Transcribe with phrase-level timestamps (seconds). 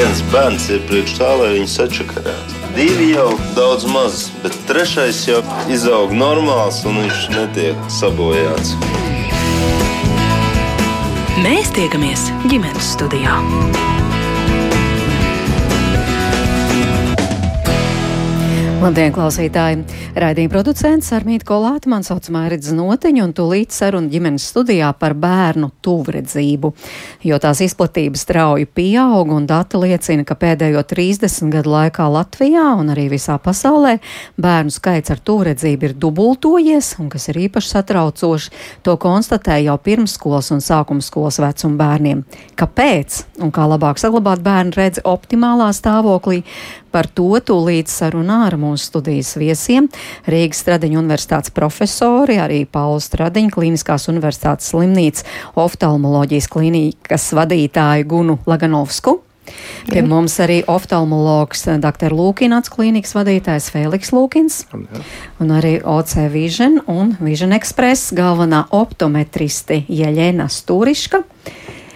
[0.00, 2.60] Viens bērns ir priekš tā, lai viņu sačakarētu.
[2.72, 8.72] Divi jau daudz maz, bet trešais jau izaug normāls un viņš netiek sabojāts.
[11.44, 13.36] Mēs tiekamies ģimenes studijā.
[18.80, 19.82] Labdien, klausītāji!
[20.16, 25.68] Raidījuma producents Armīti Kolāte, man sauc Mērits Notiņu, un tūlīt saruna ģimenes studijā par bērnu
[25.84, 26.70] tuvredzību,
[27.28, 32.94] jo tās izplatība strauji pieaug, un dati liecina, ka pēdējo 30 gadu laikā Latvijā un
[32.94, 33.98] arī visā pasaulē
[34.40, 40.48] bērnu skaits ar tuvredzību ir dubultojies, un kas ir īpaši satraucoši, to konstatē jau pirmsskolas
[40.56, 42.24] un sākumskolas vecuma bērniem.
[42.56, 46.46] Kāpēc un kā labāk saglabāt bērnu redzi optimālā stāvoklī?
[46.90, 49.88] Par to tūlīt sarunā ar mūsu studijas viesiem-
[50.32, 59.20] Rīgas Stradiņa universitātes profesori, arī Paula Stradiņa Kliniskās universitātes slimnīcas oftalmoloģijas klīnikas vadītāju Gunu Laganovsku.
[59.90, 62.14] Pie mums arī oftalmologs dr.
[62.14, 64.60] Lūkināts klīnikas vadītājs Fēliks Lūkins
[65.40, 71.24] un arī OC Vision un Vision Express galvenā optometriste Jeļena Stūriška.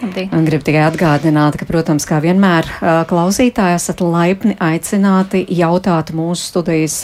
[0.03, 2.67] Un gribu tikai atgādināt, ka, protams, kā vienmēr
[3.09, 6.97] klausītāji esat laipni aicināti jautāt mūsu studijas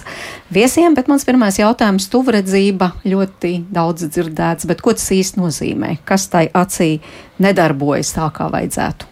[0.52, 5.98] viesiem, bet mans pirmais jautājums- tuvredzība ļoti daudz dzirdēts, bet ko tas īsti nozīmē?
[6.04, 7.00] Kas tai acī
[7.38, 9.10] nedarbojas tā, kā vajadzētu?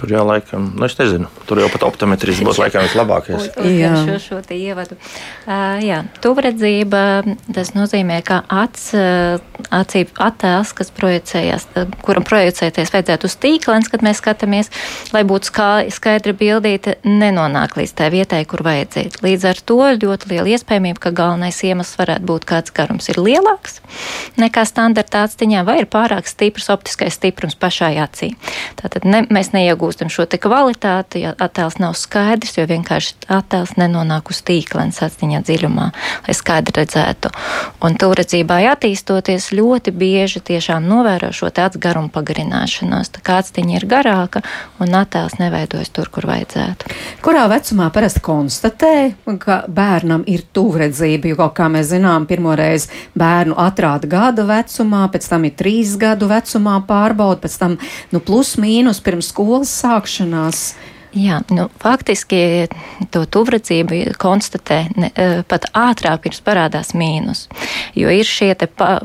[0.00, 3.50] Tur jau laikam, nu es nezinu, tur jau pat optometris būs laikam vislabākais.
[3.82, 4.96] Jā, šo, šo te ievadu.
[5.44, 7.02] Uh, jā, tuvredzība,
[7.52, 8.94] tas nozīmē, ka acs,
[9.74, 11.66] acī attēls, kas projicējas,
[12.04, 14.72] kuram projicēties vajadzētu uz tīklens, kad mēs skatāmies,
[15.14, 19.22] lai būtu skā, skaidri bildīta, nenonāk līdz tai vietai, kur vajadzētu.
[19.26, 23.80] Līdz ar to ļoti liela iespējamība, ka galvenais iemesls varētu būt kāds garums ir lielāks
[24.40, 28.32] nekā standarta atstiņā, vai ir pārāk stiprs optiskais stiprums pašai acī.
[28.80, 34.30] Tātad ne, mēs neiegūstam iegūstam šo kvalitāti, ja attēls nav skaidrs, jo vienkārši attēls nenonāk
[34.30, 35.90] uz tīklens atziņā dziļumā,
[36.26, 37.30] lai skaidri redzētu.
[37.82, 43.10] Un tūredzībā attīstoties ļoti bieži tiešām novēro šo atsgarumu pagarināšanos.
[43.14, 44.42] Tā kā atziņa ir garāka
[44.82, 46.90] un attēls neveidojas tur, kur vajadzētu.
[47.24, 48.92] Kurā vecumā parasti konstatē,
[49.42, 52.88] ka bērnam ir tūredzība, jo, kā mēs zinām, pirmoreiz
[53.18, 57.76] bērnu atrāda gada vecumā, pēc tam ir trīs gadu vecumā pārbauda, pēc tam,
[58.14, 60.64] nu, plus mīnus pirms skolas sākšanās.
[61.10, 62.68] Jā, nu, faktiski
[63.10, 67.48] to tuvredzību konstatē ne, e, pat ātrāk pirms parādās mīnus.
[67.98, 69.00] Jo ir šie pa,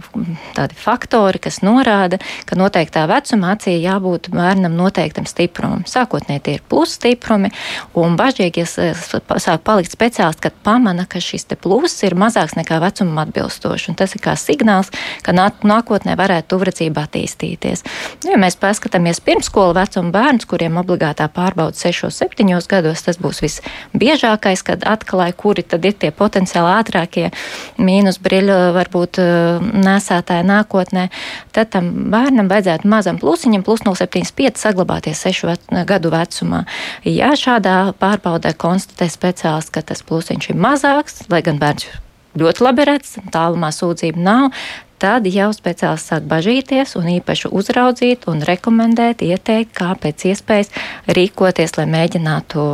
[0.54, 5.82] tādi faktori, kas norāda, ka noteiktā vecumā acī jābūt bērnam noteiktam stiprumam.
[5.90, 7.50] Sākotnēji tie ir plus stiprumi,
[7.98, 13.24] un bažīgi e, sāk palikt speciālisti, kad pamana, ka šis plus ir mazāks nekā vecumam
[13.26, 13.90] atbilstoši.
[13.90, 14.94] Un tas ir kā signāls,
[15.26, 17.82] ka nākotnē varētu tuvredzība attīstīties.
[18.30, 24.64] Ja mēs paskatāmies pirmskola vecuma bērnus, kuriem obligātā pārbauda 6, 7 gados, tas būs visbiežākais,
[24.66, 27.32] kad atklāja, kuri tad ir tie potenciāli ātrākie
[27.78, 31.08] mīnus brīļu varbūt eh, nesētāji nākotnē.
[31.56, 36.66] Tad tam bērnam vajadzētu mazam plusiņam, plus 0,75 saglabāties 6 gadu vecumā.
[37.08, 41.88] Ja šādā pārbaudē konstatē speciālists, ka tas plusiņš ir mazāks, lai gan bērns
[42.40, 44.50] ļoti labi redz, tālumā sūdzību nav,
[45.02, 50.74] tad jau speciālists sāk bažīties un īpaši uzraudzīt un rekomendēt, ieteikt, kā pēc iespējas
[51.18, 52.66] rīkoties, lai mēģinātu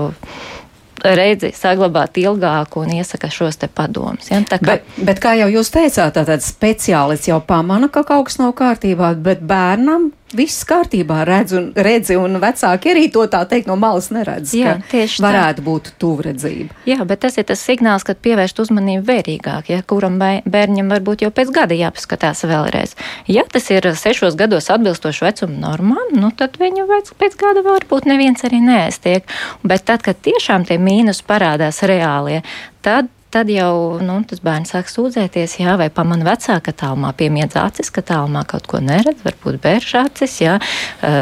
[1.02, 4.30] redzi saglabāt ilgāku un iesaka šos te padomus.
[4.30, 4.42] Ja?
[4.46, 4.60] Kā...
[4.62, 9.16] Bet, bet, kā jau jūs teicāt, tad speciālists jau pamana, ka kaut kas nav kārtībā,
[9.18, 14.10] bet bērnam viss kārtībā, redz un, redzi, un vecāki arī to tā teikt no malas
[14.14, 14.54] neredz.
[14.58, 15.66] Jā, tieši varētu tā.
[15.68, 16.78] būt tuvredzība.
[16.90, 21.32] Jā, bet tas ir tas signāls, kad pievērst uzmanību vērīgāk, ja kuram bērņam varbūt jau
[21.36, 22.98] pēc gada jāpaskatās vēlreiz.
[23.32, 26.88] Ja tas ir sešos gados atbilstoši vecuma normām, nu tad viņu
[27.20, 29.28] pēc gada varbūt neviens arī neēstiek.
[29.64, 32.42] Bet tad, kad tiešām tie mīnus parādās reālie,
[32.86, 37.56] tad tad jau nu, tas bērns sāk sūdzēties, jā, vai pamana vecāka, ka tālumā piemiedz
[37.60, 40.58] acis, ka tālumā kaut ko neredz, varbūt bērš acis, jā,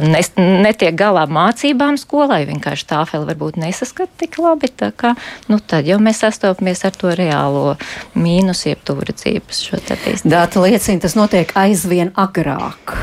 [0.06, 5.14] nes, netiek galā mācībām skolai, vienkārši tāfeli varbūt nesaskat tik labi, tā kā,
[5.52, 7.78] nu, tad jau mēs sastopamies ar to reālo
[8.18, 10.34] mīnusu, jeb tūredzības šo attīstību.
[10.34, 12.98] Data liecina, tas notiek aizvien agrāk.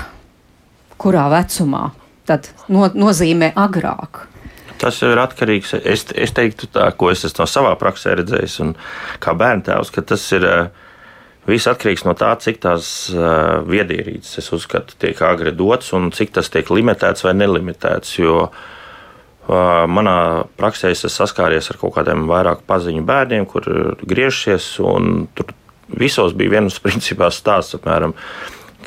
[0.99, 1.91] Kurā vecumā?
[2.27, 4.27] Tad no, nozīmē agrāk.
[4.81, 5.75] Tas ir atkarīgs.
[5.83, 8.75] Es, es teiktu, tā, ko es no savā praksē redzējis, un
[9.23, 10.49] kā bērntēvs, ka tas ir.
[11.47, 16.33] Viss atkarīgs no tā, cik tās uh, viedierīces, es uzskatu, tiek agri dotas un cik
[16.35, 18.17] tas tiek limitēts vai nelimitēts.
[18.19, 20.17] Jo uh, manā
[20.59, 23.69] praksē es esmu saskāries ar kaut kādiem vairāk paziņu bērniem, kur
[24.03, 25.55] griežties, un tur
[25.95, 28.17] visos bija viens principā stāsts apmēram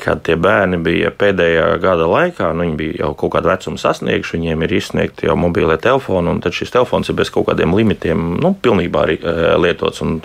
[0.00, 4.38] kad tie bērni bija pēdējā gada laikā, nu, viņi bija jau kaut kādu vecumu sasnieguši,
[4.38, 8.34] viņiem ir izsniegti jau mobīlie telefoni, un tad šis telefons ir bez kaut kādiem limitiem,
[8.40, 9.20] nu, pilnībā arī
[9.60, 10.02] lietots.
[10.06, 10.18] Un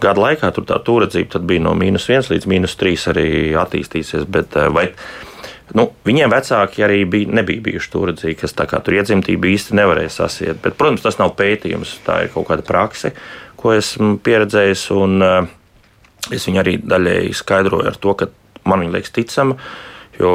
[0.00, 3.26] gada laikā tur tā turedzība bija no mīnus 1 līdz mīnus 3 arī
[3.64, 4.28] attīstīsies.
[4.30, 4.90] Bet, vai,
[5.76, 10.58] Nu, viņiem vecāki arī bija, nebija bijuši turdzīgi, kas tur iedzimtība īsti nevarēja sasiet.
[10.64, 13.12] Bet, protams, tas nav pētījums, tā ir kaut kāda praksa,
[13.60, 14.82] ko esmu pieredzējis.
[14.98, 15.46] Un, uh,
[16.34, 18.30] es viņu arī daļēji skaidroju ar to, ka
[18.70, 19.56] man viņa liekas ticama.
[20.20, 20.32] Jo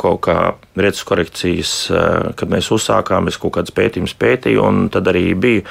[0.00, 0.38] kaut kā
[0.78, 5.66] redzes korekcijas, uh, kad mēs uzsākām, es kaut kādas pētījumus pētīju, un tad arī bija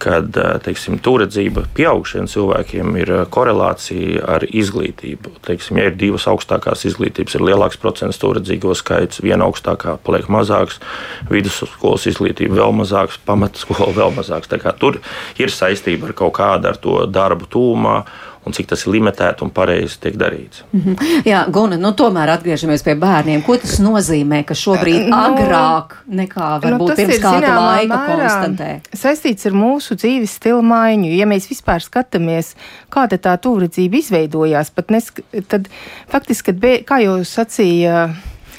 [0.00, 5.34] kad teiksim, turedzība pieaugušiem cilvēkiem ir korelācija ar izglītību.
[5.44, 10.80] Teiksim, ja ir divas augstākās izglītības, ir lielāks procents turedzīgo skaits, viena augstākā paliek mazāks,
[11.30, 14.50] vidusskolas izglītība vēl mazāks, pamatskola vēl mazāks.
[14.80, 15.00] Tur
[15.40, 18.00] ir saistība ar kaut kādu ar to darbu tūmā
[18.46, 20.62] un cik tas ir limitēti un pareizi tiek darīts.
[20.72, 21.26] Mm -hmm.
[21.28, 23.42] Jā, Guna, nu tomēr atgriežamies pie bērniem.
[23.42, 28.70] Ko tas nozīmē, ka šobrīd nu, agrāk nekā nu, varbūt nu, pirms kāda laika konstatē?
[28.96, 31.12] Saistīts ar mūsu dzīves stilu maiņu.
[31.16, 32.54] Ja mēs vispār skatāmies,
[32.88, 35.68] kāda tā tūredzība izveidojās, pat nesk tad
[36.08, 38.10] faktiski, kad, bē, kā jau sacīja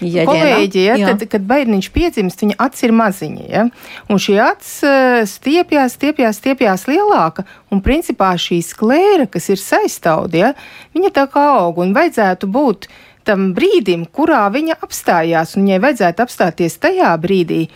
[0.01, 3.45] ja kolēģi, ja, tad, kad bērniņš piedzimst, viņa acis ir maziņa.
[3.51, 3.68] Ja,
[4.09, 10.42] un šī acis eh, stiepjas, stiepjas, stiepjas lielāka, un principā šī sklēra, kas ir saistauda,
[10.42, 10.51] ja,
[10.98, 12.89] viņa tā kā aug un vajadzētu būt
[13.27, 17.68] tam brīdim, kurā viņa apstājās, un viņai vajadzētu apstāties tajā brīdī,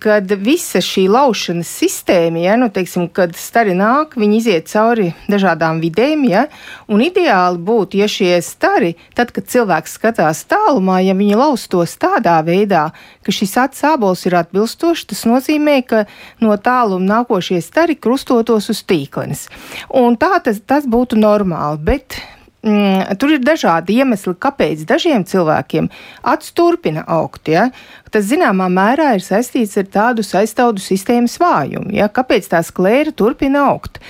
[0.00, 5.82] kad visa šī laušanas sistēma, ja, nu, teiksim, kad stari nāk, viņi iziet cauri dažādām
[5.82, 6.46] vidēm, ja,
[6.88, 12.38] un ideāli būtu, ja šie stari, tad, kad cilvēks skatās tālumā, ja viņi laustos tādā
[12.46, 12.88] veidā,
[13.26, 16.06] ka šis atsābols ir atbilstošs, tas nozīmē, ka
[16.40, 19.46] no tāluma nākošie stari krustotos uz tīklenes.
[19.92, 22.20] Un tā tas, tas būtu normāli, bet
[22.62, 25.88] mm, tur ir dažādi iemesli, kāpēc dažiem cilvēkiem
[26.32, 27.50] acis turpina augt.
[27.50, 27.68] Ja?
[28.12, 32.08] Tas zināmā mērā ir saistīts ar tādu saistaudu sistēmas vājumu, ja?
[32.08, 34.00] kāpēc tā sklēra turpina augt.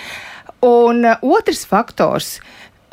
[0.65, 2.39] Un uh, otrs faktors,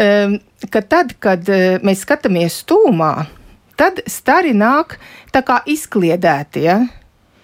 [0.01, 0.37] um,
[0.69, 3.13] ka tad, kad uh, mēs skatāmies stūmā,
[3.79, 4.99] tad stari nāk
[5.33, 6.67] tā kā izkliedēti.
[6.67, 6.79] Ja?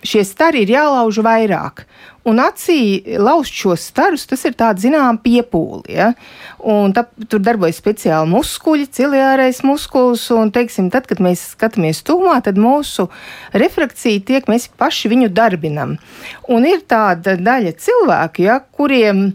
[0.01, 1.85] Šie stari ir jālauž vairāk.
[2.29, 5.95] Un acī lauzt šos starus, tas ir tāds zinām piepūli.
[5.95, 6.11] Ja?
[6.61, 12.37] Un tā, tur darbojas speciāli muskuļi, ciliārais muskulis, un, teiksim, tad, kad mēs skatāmies tūmā,
[12.45, 13.07] tad mūsu
[13.57, 15.97] refrakcija tiek, mēs paši viņu darbinam.
[16.53, 19.31] Un ir tāda daļa cilvēku, ja, kuriem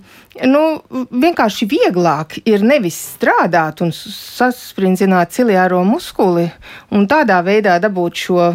[0.47, 0.63] nu,
[1.11, 6.53] vienkārši vieglāk ir nevis strādāt un saspringzināt ciliāro muskuli
[6.95, 8.51] un tādā veidā dabūt šo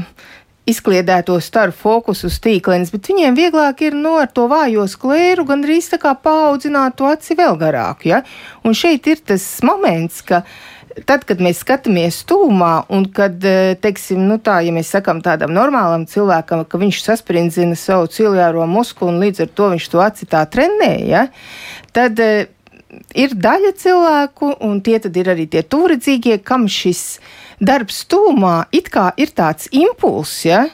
[0.70, 5.46] izkliedēto staru fokusu uz tīklenes, bet viņiem vieglāk ir no nu, ar to vājo sklēru
[5.50, 8.06] gandrīz tā kā paudzināt to aci vēl garāk.
[8.10, 8.22] Ja?
[8.64, 10.44] Un šeit ir tas moments, ka
[11.08, 15.54] tad, kad mēs skatāmies tūmā, un kad, e, teiksim, nu tā, ja mēs sakām tādam
[15.56, 20.30] normālam cilvēkam, ka viņš sasprindzina savu ciliāro muskuli un līdz ar to viņš to aci
[20.30, 21.28] tā trenē, ja?
[21.96, 22.50] tad e,
[23.16, 27.20] ir daļa cilvēku, un tie tad ir arī tie tūredzīgie, kam šis
[27.62, 30.66] darbs tūmā it kā ir tāds impulss, ja,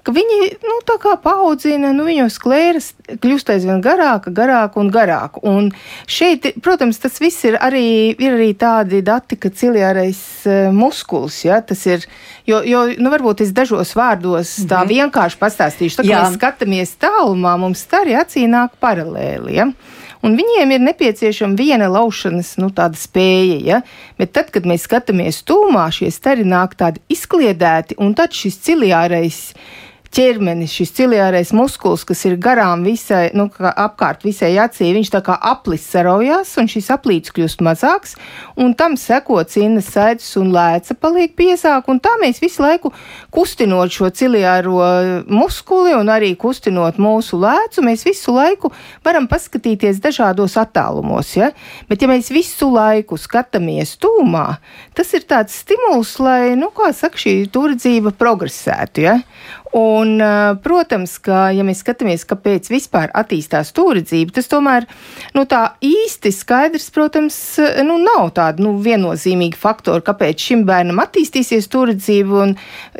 [0.00, 2.90] ka viņi nu, tā kā paaudzina, nu, viņu sklēras
[3.20, 5.42] kļūst aizvien garāka, garāka un garāka.
[5.46, 5.68] Un
[6.08, 11.60] šeit, protams, tas viss ir arī, ir arī tādi dati, ka ciliārais uh, muskulis, ja,
[11.60, 12.08] tas ir,
[12.48, 14.94] jo, jo nu, varbūt es dažos vārdos tā -hmm.
[14.96, 16.00] vienkārši pastāstīšu.
[16.00, 19.54] Tā kā mēs skatāmies tālumā, mums tā arī acī nāk paralēli.
[19.60, 19.72] Ja
[20.26, 23.58] un viņiem ir nepieciešama viena laušanas nu, spēja.
[23.64, 23.82] Ja?
[24.20, 29.40] Bet tad, kad mēs skatāmies tūmā, šie stari nāk tādi izkliedēti, un tad šis ciliārais
[30.14, 35.36] ķermenis, šis ciliārais muskulis, kas ir garām visai, nu, apkārt visai acī, viņš tā kā
[35.52, 38.16] aplis saraujās, un šis aplīts kļūst mazāks,
[38.58, 42.90] un tam seko cinas sēdzes un lēca paliek piesāk, un tā mēs visu laiku
[43.30, 44.80] kustinot šo ciliāro
[45.30, 48.72] muskuli un arī kustinot mūsu lēcu, mēs visu laiku
[49.06, 51.52] varam paskatīties dažādos attālumos, ja?
[51.90, 54.46] Bet ja mēs visu laiku skatāmies tūmā,
[54.98, 59.16] tas ir tāds stimuls, lai, nu, kā saka, šī turadzība progresētu, ja?
[59.76, 60.16] Un,
[60.64, 64.86] protams, ka, ja mēs skatāmies, kāpēc vispār attīstās turidzība, tas tomēr
[65.36, 67.38] nu, tā īsti skaidrs, protams,
[67.86, 72.56] nu, nav tāda nu, viennozīmīga faktora, kāpēc šim bērnam attīstīsies turidzība un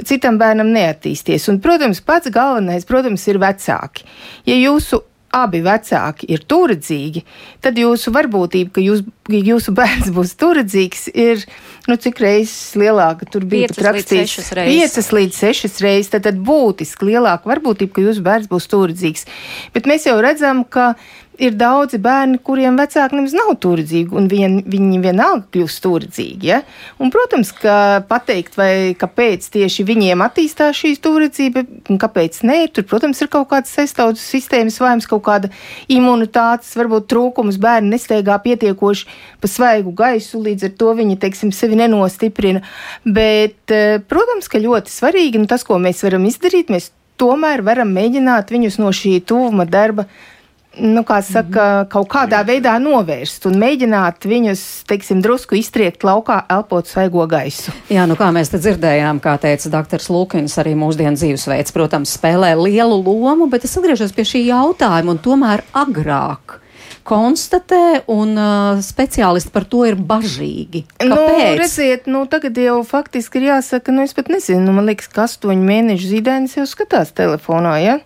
[0.07, 1.51] citam bērnam neattīstīsies.
[1.51, 4.07] Un, protams, pats galvenais, protams, ir vecāki.
[4.47, 7.23] Ja jūsu abi vecāki ir turadzīgi,
[7.63, 11.45] tad jūsu varbūtība, ka jūs, jūsu bērns būs turadzīgs, ir
[11.89, 13.29] nu, cik reizes lielāka.
[13.31, 16.11] Tur bija pat rakstīts 5 līdz 6 reizes.
[16.13, 19.27] Tad, tad būtiski lielāka varbūtība, ka jūsu bērns būs turadzīgs.
[19.75, 20.95] Bet mēs jau redzam, ka
[21.41, 26.51] ir daudzi bērni, kuriem vecāki nemaz nav turdzīgi, un vien, viņi vienalga kļūst turdzīgi.
[26.51, 26.61] Ja?
[27.01, 27.75] Un, protams, ka
[28.09, 33.49] pateikt, vai kāpēc tieši viņiem attīstās šī turdzība, un kāpēc nē, tur, protams, ir kaut
[33.53, 35.53] kāds sestaudzes sistēmas vājums, kaut kāda
[35.91, 39.09] imunitātes, varbūt trūkums, bērni nesteigā pietiekoši
[39.41, 42.63] pa svaigu gaisu, līdz ar to viņi, teiksim, sevi nenostiprina.
[43.05, 47.91] Bet, eh, protams, ka ļoti svarīgi, un tas, ko mēs varam izdarīt, mēs tomēr varam
[47.93, 50.07] mēģināt viņus no šī tuvuma darba
[50.79, 56.89] nu, kā saka, kaut kādā veidā novērst un mēģināt viņus, teiksim, drusku iztriekt laukā, elpot
[56.91, 57.75] svaigo gaisu.
[57.91, 60.07] Jā, nu kā mēs te dzirdējām, kā teica dr.
[60.13, 65.23] Lukins, arī mūsdienu dzīvesveids, protams, spēlē lielu lomu, bet es atgriežos pie šī jautājuma un
[65.23, 66.61] tomēr agrāk
[67.11, 70.85] konstatē, un uh, speciālisti par to ir bažīgi.
[71.03, 71.39] Nu, Kāpēc?
[71.41, 75.09] Nu, redziet, nu, tagad jau faktiski ir jāsaka, nu, es pat nezinu, nu, man liekas,
[75.11, 77.97] ka astoņu mēnešu zīdainis jau skatās telefonā, ja?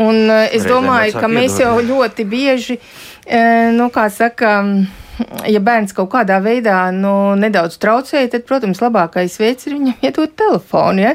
[0.00, 4.56] Un uh, es Reizēm domāju, ka mēs jau ļoti bieži, uh, nu, kā saka,
[5.50, 10.32] ja bērns kaut kādā veidā nu, nedaudz traucēja, tad, protams, labākais veids ir viņam iedot
[10.40, 11.04] telefonu.
[11.04, 11.14] Ja?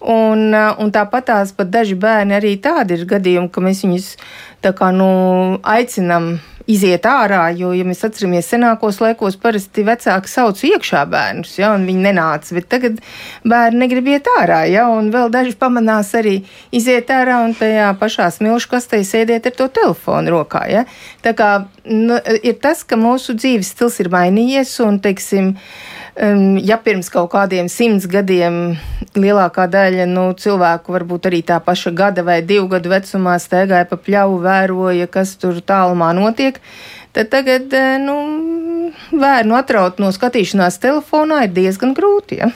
[0.00, 4.10] Un, uh, un tāpat tās pat daži bērni arī tādi ir gadījumi, ka mēs viņus
[4.64, 5.06] tā kā nu,
[5.60, 6.34] aicinām
[6.70, 11.84] iziet ārā, jo, ja mēs atceramies senākos laikos, parasti vecāki sauc iekšā bērnus, ja, un
[11.88, 13.00] viņi nenāca, bet tagad
[13.44, 16.38] bērni negrib iet ārā, ja, un vēl daži pamanās arī
[16.74, 20.86] iziet ārā un tajā pašā smilšu kastē sēdēt ar to telefonu rokā, ja.
[21.24, 21.50] Tā kā
[21.84, 26.03] nu, ir tas, ka mūsu dzīves stils ir mainījies un, teiksim, Um,
[26.62, 28.76] ja pirms kaut kādiem simts gadiem
[29.18, 33.98] lielākā daļa nu, cilvēku, varbūt arī tā paša gada vai divu gadu vecumā, staigāja pa
[33.98, 36.60] pļauju, vēroja, kas tur tālumā notiek,
[37.14, 38.18] tad tagad eh, nu,
[39.10, 42.38] bērnu atraut no skatīšanās telefonā ir diezgan grūti.
[42.44, 42.52] Ja?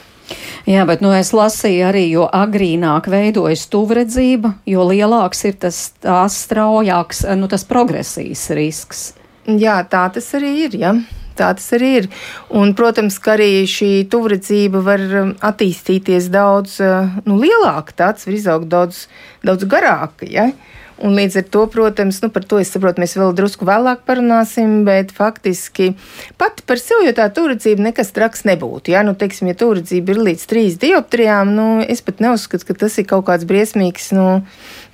[0.69, 5.87] Jā, bet nu, es lasīju arī, jo agrīnāk veidojas tuvredzība, jo lielāks ir tas
[6.35, 9.07] straujāks, nu, tas progresijas risks.
[9.49, 10.77] Jā, tā tas arī ir.
[10.77, 10.93] Ja?
[11.39, 12.09] Tā tas arī ir.
[12.51, 18.39] Un, protams, ka arī šī tuvredzība var um, attīstīties daudz uh, nu, lielāka, tāds var
[18.39, 19.07] izaugt daudz,
[19.47, 20.27] daudz garāka.
[20.29, 20.51] Ja?
[20.99, 24.81] Un līdz ar to, protams, nu, par to es saprotu, mēs vēl drusku vēlāk parunāsim,
[24.87, 25.93] bet faktiski
[26.41, 28.91] pati par sevi, jo tā turadzība nekas traks nebūtu.
[28.97, 32.99] Ja, nu, teiksim, ja turadzība ir līdz trīs dioptrijām, nu, es pat neuzskatu, ka tas
[32.99, 34.27] ir kaut kāds briesmīgs, nu,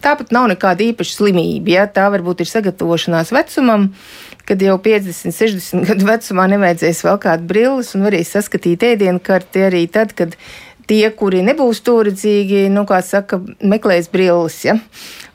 [0.05, 1.73] tāpat nav nekāda īpaša slimība.
[1.79, 3.89] Ja, tā varbūt ir sagatavošanās vecumam,
[4.49, 9.67] kad jau 50, 60 gadu vecumā nevajadzēs vēl kādu brilles un varēs saskatīt ēdienu karti
[9.69, 10.37] arī tad, kad
[10.91, 14.59] tie, kuri nebūs turdzīgi, nu, kā saka, meklēs brilles.
[14.67, 14.77] Ja?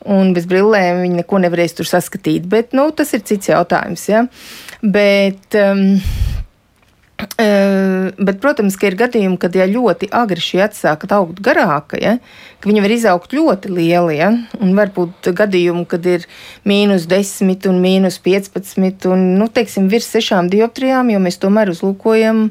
[0.10, 2.46] Un bez brillēm viņi neko nevarēs tur saskatīt.
[2.50, 4.06] Bet nu, tas ir cits jautājums.
[4.12, 4.26] Ja?
[4.82, 6.00] Bet, um,
[7.20, 12.18] bet, protams, ir gadījumi, kad ja ļoti agri acis sāk augt garāka, ja,
[12.60, 14.14] ka viņa var izaugt ļoti liela.
[14.16, 16.28] Ja, un var būt gadījumi, kad ir
[16.68, 22.48] mīnus 10 un mīnus 15 un, nu, teiksim, virs 6 dioptrijām, jo mēs tomēr uzlūkojam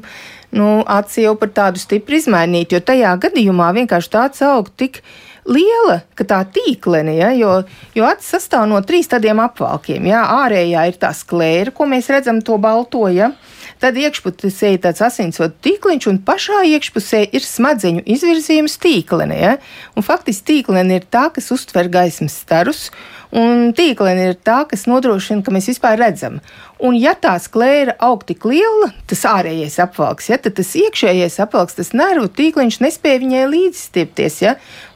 [0.51, 5.03] nu, aci jau par tādu stipri izmainīt, jo tajā gadījumā vienkārši tāds aug tik
[5.49, 7.59] liela, ka tā tīklene, ja, jo,
[7.97, 10.09] jo acis sastāv no trīs tādiem apvalkiem.
[10.09, 13.07] Ja, ārējā ir tā sklēra, ko mēs redzam to balto.
[13.13, 13.31] Ja,
[13.79, 19.37] Tad iekšpusē ir tāds asinsvadu tīkliņš, un pašā iekšpusē ir smadzeņu izvirzījums tīklene.
[19.39, 19.53] Ja?
[19.95, 22.89] Un faktiski tīklene ir tā, kas uztver gaismas starus,
[23.31, 26.41] un tīklene ir tā, kas nodrošina, ka mēs vispār redzam.
[26.79, 31.75] Un, ja tā sklēra aug tik liela, tas ārējais apvalks, ja, tad tas iekšējais apvalks,
[31.75, 34.37] tas nervu tīkliņš nespēja viņai līdzstiepties.
[34.45, 34.53] Ja,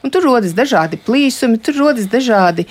[0.08, 2.64] tur rodas dažādi plīsumi, tur rodas dažādi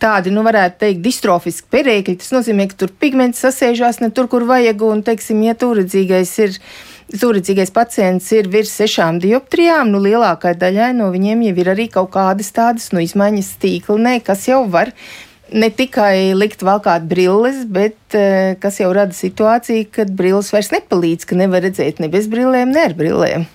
[0.00, 2.16] tādi, nu, varētu teikt, distrofiski perēkļi.
[2.22, 6.58] Tas nozīmē, ka tur pigments sasēžās ne tur, kur vajag, un, teiksim, ja turadzīgais ir.
[7.04, 12.08] Turadzīgais pacients ir virs sešām dioptrijām, nu lielākajai daļai no viņiem jau ir arī kaut
[12.16, 14.88] kādas tādas nu, izmaiņas tīklnē, kas jau var
[15.54, 21.28] ne tikai likt valkāt brilles, bet uh, kas jau rada situāciju, kad brilles vairs nepalīdz,
[21.30, 23.46] ka nevar redzēt ne bez brillēm, ne ar brillēm.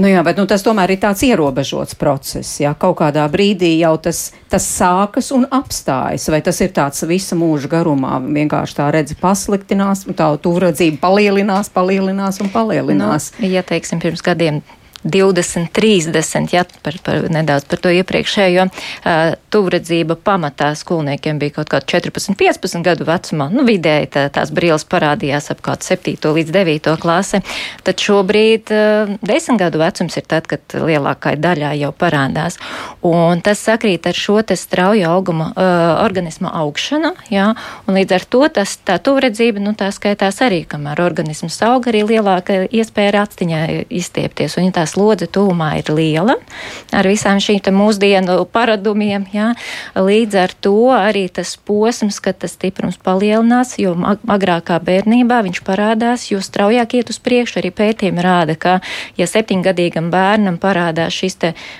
[0.00, 2.54] Nu jā, bet nu, tas tomēr ir tāds ierobežots process.
[2.62, 6.24] Jā, kaut kādā brīdī jau tas, tas sākas un apstājas.
[6.32, 8.16] Vai tas ir tāds visa mūža garumā?
[8.24, 13.34] Vienkārši tā redzi pasliktinās, un tā tuvredzība palielinās, palielinās un palielinās.
[13.42, 14.62] Nu, ja teiksim, pirms gadiem
[15.02, 21.70] 20, 30, ja par, par nedaudz par to iepriekšējo, uh, tuvredzība pamatā skolniekiem bija kaut
[21.72, 23.48] kāda 14, 15 gadu vecumā.
[23.52, 27.40] Nu, vidēji tā, tās brīles parādījās ap kādu 7 līdz 9 klasi.
[27.86, 32.60] Tad šobrīd uh, 10 gadu vecums ir tad, kad lielākai daļā jau parādās.
[33.06, 37.50] Un tas sakrīt ar šo te strauju auguma, uh, organisma augšanu, jā,
[37.88, 42.04] un līdz ar to tas, tā tuvredzība, nu, tā skaitās arī, kamēr organisms aug, arī
[42.06, 44.58] lielāka iespēja ar atstiņā izstiepties.
[44.60, 46.36] Un, ja slodze tūmā ir liela
[46.94, 49.26] ar visām šīm mūsdienu paradumiem.
[49.34, 49.52] Jā.
[49.94, 53.94] Līdz ar to arī tas posms, kad tas stiprums palielinās, jo
[54.30, 57.60] agrākā bērnībā viņš parādās, jo straujāk iet uz priekšu.
[57.60, 58.78] Arī pētījumi rāda, ka,
[59.20, 61.38] ja septiņgadīgam bērnam parādās šis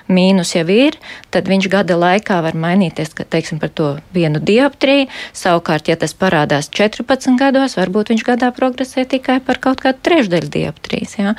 [0.09, 0.97] mīnus jau ir,
[1.35, 5.09] tad viņš gada laikā var mainīties, ka, teiksim, par to vienu dioptriju.
[5.37, 10.52] Savukārt, ja tas parādās 14 gados, varbūt viņš gadā progresē tikai par kaut kādu trešdaļu
[10.52, 11.17] dioptrijas.
[11.19, 11.35] Ja?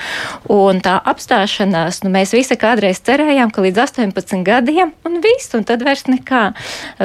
[0.52, 5.66] Un tā apstāšanās, nu, mēs visi kādreiz cerējām, ka līdz 18 gadiem un viss, un
[5.68, 6.44] tad vairs nekā.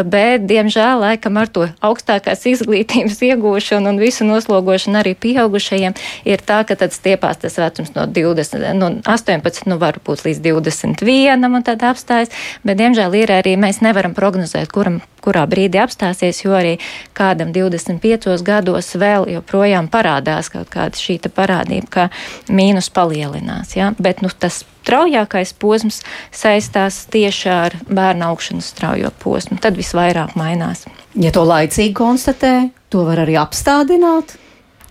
[0.06, 5.96] Bet, diemžēl, laikam ar to augstākās izglītības iegūšanu un visu noslogošanu arī pieaugušajiem
[6.28, 11.50] ir tā, ka tad stiepās tas vecums no 20, no 18, nu varbūt līdz 21
[11.50, 12.32] un tad apstājas.
[12.64, 16.76] Bet, diemžēl, ir arī mēs nevaram prognozēt, kuram, kurā brīdī apstāsies, jo arī
[17.16, 22.08] kādam 25 gados vēl joprojām parādās kaut kāda šī parādība, ka
[22.48, 23.74] mīnus palielinās.
[23.76, 23.92] Ja?
[23.98, 29.58] Bet nu, tas straujākais posms saistās tieši ar bērnu augšanas straujo posmu.
[29.62, 30.86] Tad visvairāk mainās.
[31.18, 32.54] Ja to laicīgi konstatē,
[32.92, 34.36] to var arī apstādināt.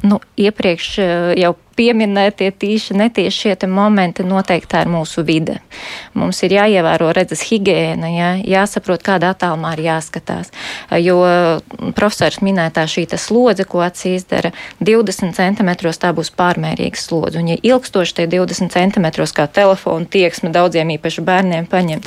[0.05, 5.59] Nu, iepriekš eh, jau pieminētie tīši netieši šie momenti noteikti tā ir mūsu vide.
[6.15, 10.51] Mums ir jāievēro redzes higiēna, jā, jāsaprot, kādā attālumā ir jāskatās.
[11.01, 11.19] Jo
[11.97, 17.39] profesors minētā šī slodze, ko acis izdara 20 centimetros, tā būs pārmērīga slodze.
[17.41, 22.03] Un ja ilgstoši tie 20 centimetros kā telefonu tieksme daudziem īpaši bērniem paņem,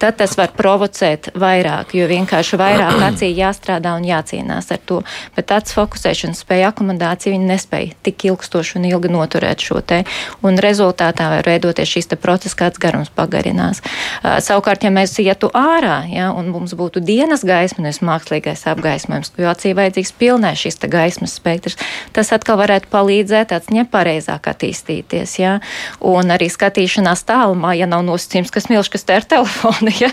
[0.00, 5.02] tad tas var provocēt vairāk, jo vienkārši vairāk acī jāstrādā un jācīnās ar to.
[5.36, 10.02] Bet tāds fokusēšanas spēja akomodācija viņi nespēja tik ilgstoši un ilgi noturēt šo te,
[10.46, 13.82] un rezultātā var veidoties šīs procesa, kāds garums pagarinās.
[13.82, 19.32] Uh, savukārt, ja mēs ietu ārā, ja, un mums būtu dienas gaisma, nevis mākslīgais apgaismojums,
[19.40, 21.78] jo acī vajadzīgs pilnē šis gaismas spektrs,
[22.16, 25.58] tas atkal varētu palīdzēt tāds nepareizāk attīstīties, ja,
[26.00, 30.10] un arī skatīšanās tālumā, ja nav nosacījums, kas milš, kas te ar telefonu, ja,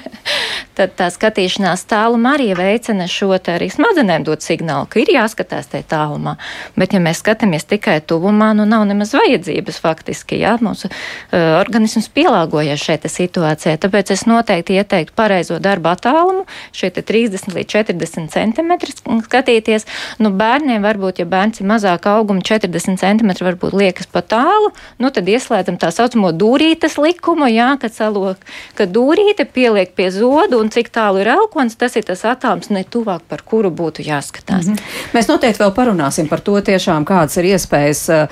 [0.77, 5.69] tad tā skatīšanās tālumā arī veicina šo te arī smadzenēm dot signālu, ka ir jāskatās
[5.71, 6.35] te tālumā.
[6.79, 10.39] Bet, ja mēs skatāmies tikai tuvumā, nu nav nemaz vajadzības faktiski.
[10.41, 13.75] Jā, mūsu uh, organisms pielāgojas šai situācijai.
[13.81, 16.45] Tāpēc es noteikti ieteiktu pareizo darba attālumu,
[16.75, 19.87] šie 30 līdz 40 centimetri skatīties.
[20.23, 25.11] Nu, bērniem varbūt, ja bērns ir mazāka auguma, 40 centimetri varbūt liekas pa tālu, nu
[25.13, 28.41] tad ieslēdzam tā saucamo dūrītes likumu, jā, kad salok,
[28.77, 32.85] ka dūrīte pieliek pie zodu un cik tālu ir elkons, tas ir tas attālums ne
[32.87, 34.69] tuvāk, par kuru būtu jāskatās.
[34.69, 35.13] Mm -hmm.
[35.13, 38.27] Mēs noteikti vēl parunāsim par to tiešām, kādas ir iespējas Eh,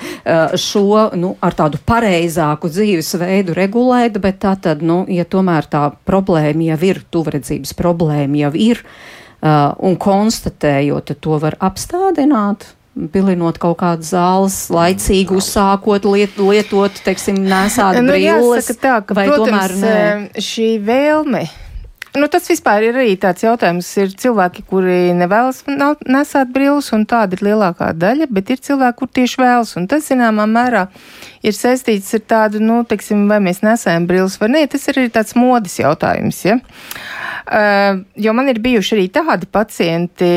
[0.58, 6.72] šo nu, ar tādu pareizāku dzīvesveidu regulēt, bet tā tad, nu, ja tomēr tā problēma
[6.72, 12.72] jau ir, tuvredzības problēma jau ir, uh, un konstatējot, to var apstādināt
[13.12, 18.68] pilinot kaut kādas zāles, laicīgi uzsākot liet, lietot, teiksim, nesāt nu, brilles.
[18.68, 19.92] Jāsaka tā, ka, vai protams, tomēr ne?
[19.92, 21.46] Eh, šī vēlme
[22.12, 23.88] Nu, tas vispār ir arī tāds jautājums.
[23.96, 29.08] Ir cilvēki, kuri nevēlas nesāt brilles, un tāda ir lielākā daļa, bet ir cilvēki, kur
[29.16, 29.72] tieši vēlas.
[29.80, 30.82] Un tas, zināmā mērā,
[31.40, 34.66] ir saistīts ar tādu, nu, teiksim, vai mēs nesējam brilles vai nē.
[34.74, 36.42] Tas ir arī tāds modes jautājums.
[36.44, 36.58] Ja?
[37.42, 40.32] Uh, jo man ir bijuši arī tādi pacienti,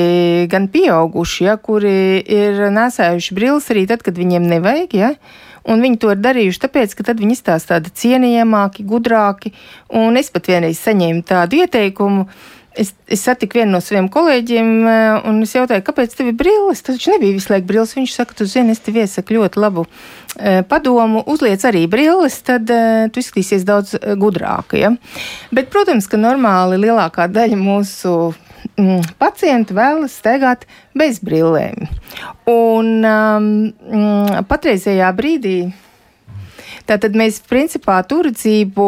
[0.52, 4.96] gan pieauguši, ja, kuri ir nesējuši brilles arī tad, kad viņiem nevajag.
[4.96, 5.12] Ja?
[5.66, 9.56] Un viņi to ir darījuši tāpēc, ka tad viņi izstāsta tādi cienījamāki, gudrāki.
[9.98, 12.28] Un es pat vienreiz saņēmu tādu ieteikumu.
[12.76, 16.84] Es, es satiku vienu no saviem kolēģiem, eh, un es jautāju, kāpēc tev ir brilles?
[16.84, 17.96] Tas taču nebija visu laiku brilles.
[17.96, 22.68] Viņš saka, tu zini, es tev iesaku ļoti labu e, padomu, uzliec arī brilles, tad
[22.68, 22.82] e,
[23.16, 24.76] tu izskatīsies daudz gudrāk.
[24.76, 24.92] Ja?
[25.56, 28.18] Bet, protams, ka normāli lielākā daļa mūsu
[29.22, 30.66] pacienti vēlas staigāt
[30.98, 31.88] bez brillēm.
[32.52, 35.58] Un um, mm, patreizajā brīdī.
[36.86, 38.88] Tātad mēs principā turdzību,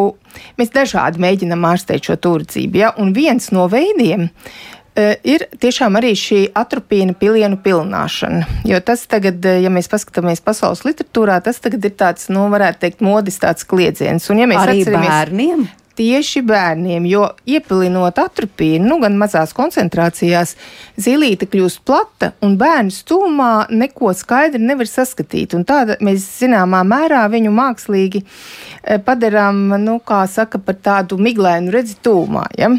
[0.59, 6.13] mēs dažādi mēģinam ārstēt šo turdzību, ja, un viens no veidiem uh, ir tiešām arī
[6.17, 8.61] šī atropīna pilienu pilnāšana.
[8.69, 12.85] Jo tas tagad, uh, ja mēs paskatāmies pasaules literatūrā, tas tagad ir tāds, nu, varētu
[12.85, 14.29] teikt, modis tāds kliedziens.
[14.29, 15.67] Un ja mēs arī atceramies, bērniem?
[15.97, 20.53] Tieši bērniem, jo iepilinot atropīnu, nu, gan mazās koncentrācijās,
[21.01, 25.55] zilīte kļūst plata un bērns tūmā neko skaidri nevar saskatīt.
[25.57, 31.73] Un tāda mēs zināmā mērā viņu mākslīgi e, padarām, nu, kā saka, par tādu miglainu
[31.73, 32.45] redzi tūmā.
[32.59, 32.71] Ja?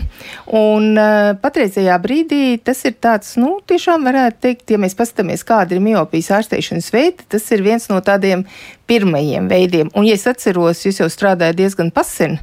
[0.55, 1.09] Un e,
[1.43, 6.33] patreizajā brīdī tas ir tāds, nu, tiešām varētu teikt, ja mēs paskatāmies, kāda ir miopijas
[6.39, 8.47] ārstēšanas veidi, tas ir viens no tādiem
[8.89, 9.91] pirmajiem veidiem.
[9.95, 12.39] Un, ja es atceros, jūs jau strādājat diezgan pasen,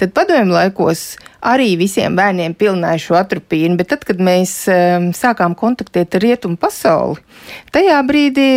[0.00, 1.04] tad padomju laikos
[1.52, 6.60] arī visiem bērniem pilnēja šo atropīnu, bet tad, kad mēs um, sākām kontaktēt ar rietumu
[6.60, 7.20] pasauli,
[7.74, 8.52] tajā brīdī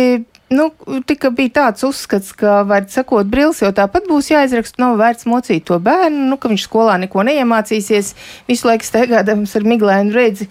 [0.46, 0.68] Nu,
[1.02, 5.64] tika bija tāds uzskats, ka, var sakot, brīlis jau tāpat būs jāizraksta, nav vērts mocīt
[5.66, 8.12] to bērnu, nu, ka viņš skolā neko neiemācīsies,
[8.46, 10.46] visu laiku steigādams ar miglēnu redzi.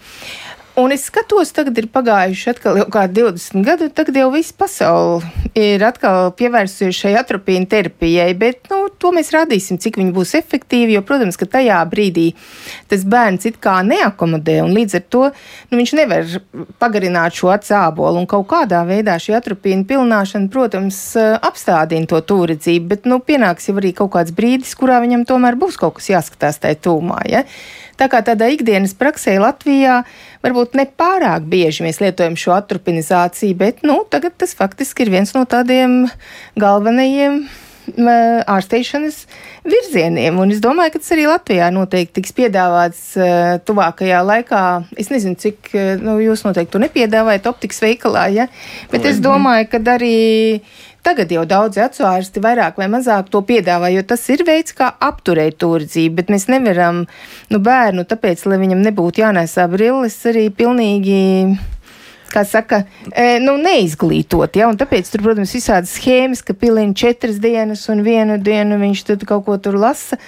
[0.76, 4.52] Un es skatos, tagad ir pagājuši atkal jau kādi 20 gadi, un tagad jau viss
[4.52, 5.24] pasaule
[5.56, 10.98] ir atkal pievērsusies šai atropīnu terapijai, bet, nu, to mēs rādīsim, cik viņi būs efektīvi,
[10.98, 12.26] jo, protams, ka tajā brīdī
[12.92, 15.24] tas bērns it kā neakomodē, un līdz ar to,
[15.72, 16.36] nu, viņš nevar
[16.84, 21.00] pagarināt šo atsābolu, un kaut kādā veidā šī atropīna pilnāšana, protams,
[21.40, 25.80] apstādina to tūredzību, bet, nu, pienāks jau arī kaut kāds brīdis, kurā viņam tomēr būs
[25.80, 27.48] kaut kas jāskatās tajā tūmā, ja?
[28.00, 30.02] Tā kā tādā ikdienas praksē Latvijā
[30.44, 35.32] varbūt ne pārāk bieži mēs lietojam šo atropinizāciju, bet nu, tagad tas faktiski ir viens
[35.38, 36.04] no tādiem
[36.60, 37.46] galvenajiem
[37.94, 39.22] ārsteišanas
[39.66, 40.40] virzieniem.
[40.42, 44.64] Un es domāju, ka tas arī Latvijā noteikti tiks piedāvāts uh, tuvākajā laikā.
[45.02, 48.50] Es nezinu, cik uh, nu, jūs noteikti to nepiedāvājat optikas veikalā, ja?
[48.92, 50.16] bet es domāju, ka arī
[51.06, 55.60] Tagad jau daudzi acuārsti vairāk vai mazāk to piedāvā, jo tas ir veids, kā apturēt
[55.62, 57.04] turdzību, bet mēs nevaram
[57.54, 61.20] nu, bērnu, tāpēc, lai viņam nebūtu jānēsā brilles, arī pilnīgi
[62.36, 64.60] kā saka, e, nu, neizglītot.
[64.60, 64.70] Ja?
[64.72, 69.06] Un tāpēc tur, protams, ir visādas schēmas, ka pilina četras dienas un vienu dienu viņš
[69.12, 70.20] tad kaut ko tur lasa.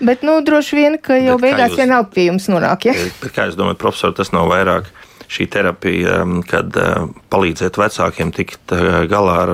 [0.00, 2.88] Bet, nu, droši vien, ka jau bet beigās jūs, vienalga pie jums nonāk.
[2.88, 2.96] Ja?
[3.20, 4.88] Bet, kā jūs domājat, profesor, tas nav vairāk
[5.30, 9.52] šī terapija, um, kad uh, palīdzēt vecākiem tikt uh, galā ar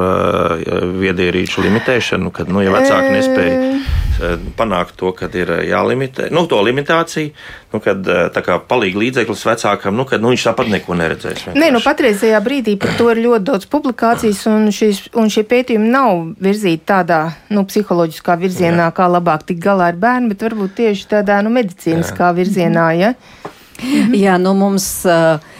[1.03, 4.06] viedierīču limitēšanu, kad, nu, ja vecāki nespēja
[4.59, 7.33] panākt to, kad ir jālimitē, nu, to limitāciju,
[7.73, 11.47] nu, kad tā kā palīga līdzeklis vecākam, nu, kad nu, viņš tāpat neko neredzēs.
[11.47, 11.63] Vienkārši.
[11.63, 15.91] Nē, nu, patreizajā brīdī par to ir ļoti daudz publikācijas, un, šīs, un šie pētījumi
[15.93, 17.21] nav virzīti tādā,
[17.53, 18.95] nu, psiholoģiskā virzienā, Jā.
[18.97, 22.37] kā labāk tikt galā ar bērnu, bet varbūt tieši tādā, nu, medicīniskā Jā.
[22.41, 23.13] virzienā, ja?
[24.25, 24.89] Jā, nu, mums.
[25.05, 25.55] Uh,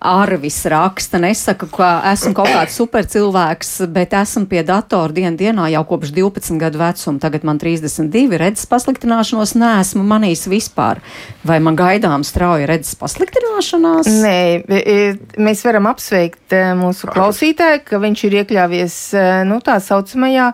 [0.00, 5.82] Arvis raksta, nesaka, ka esmu kaut kāds supercilvēks, bet esmu pie datora dienu dienā jau
[5.92, 7.20] kopš 12 gadu vecuma.
[7.20, 11.02] Tagad man 32 redzes pasliktināšanos neesmu manījis vispār.
[11.44, 14.08] Vai man gaidām strauja redzes pasliktināšanās?
[14.24, 14.40] Nē,
[14.80, 14.98] e,
[15.36, 20.52] mēs varam apsveikt e, mūsu klausītāju, ka viņš ir iekļāvies e, nu, tā saucamajā,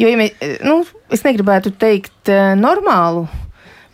[0.00, 0.80] jo, ja mēs, nu,
[1.12, 3.28] es negribētu teikt normālu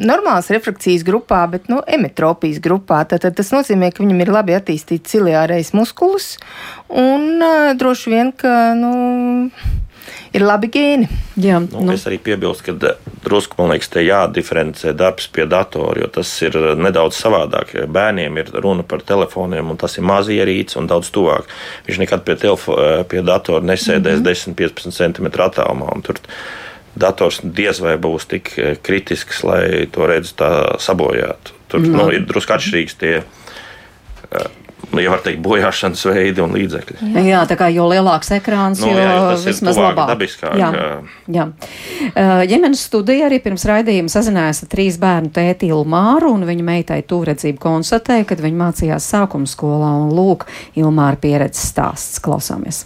[0.02, 3.02] normālas refrakcijas grupā, bet nu, emetropijas grupā.
[3.08, 6.34] Tad, tad tas nozīmē, ka viņam ir labi attīstīts ciliārais muskulis
[6.88, 8.74] un uh, droši vien, ka.
[8.78, 8.92] Nu,
[10.32, 11.08] ir labi gēni.
[11.40, 11.94] Jā, nu, nu.
[11.94, 16.56] Es arī piebilstu, ka drusku man liekas, te jādiferencē darbs pie datora, jo tas ir
[16.80, 17.74] nedaudz savādāk.
[17.92, 21.48] Bērniem ir runa par telefoniem, un tas ir mazierīts un daudz tuvāk.
[21.88, 22.76] Viņš nekad pie, telefo,
[23.08, 24.74] pie datora nesēdēs mm -hmm.
[24.82, 25.94] 10-15 cm attālumā.
[26.06, 26.20] Tur
[26.98, 30.52] dators diez vai būs tik eh, kritisks, lai to redzu tā
[30.82, 31.56] sabojātu.
[31.72, 32.02] Tur no.
[32.02, 33.22] nu, ir drusku atšķirīgs tie.
[33.22, 34.50] Eh,
[34.92, 37.12] nu, ja var teikt, bojāšanas veidi un līdzekļi.
[37.24, 40.12] Jā, tā kā jo lielāks ekrāns, nu, jo jā, tas vismaz labāk.
[40.12, 40.68] Dabiskāk, jā,
[41.32, 41.48] jā.
[42.12, 47.00] Uh, ģimenes studija arī pirms raidījuma sazinājās ar trīs bērnu tēti Ilmāru, un viņa meitai
[47.08, 50.44] tūredzību konstatēja, kad viņa mācījās sākuma skolā, un lūk,
[50.76, 52.20] Ilmāra pieredzes stāsts.
[52.20, 52.84] Klausāmies!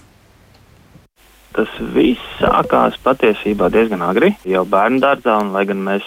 [1.56, 6.04] Tas viss sākās patiesībā diezgan agri, jau bērnu dārzā, un lai gan mēs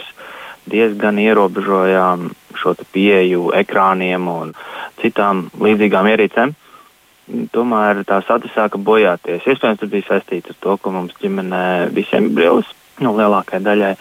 [0.69, 4.51] diezgan ierobežojām šo pieeju ekrāniem un
[5.01, 6.53] citām līdzīgām ierīcēm,
[7.55, 9.47] tomēr tās atsāka bojāties.
[9.47, 12.69] Iespējams, tas bija saistīts ar to, ka mums ģimenē visiem ir brilles,
[13.01, 13.91] nu, lielākajai daļai,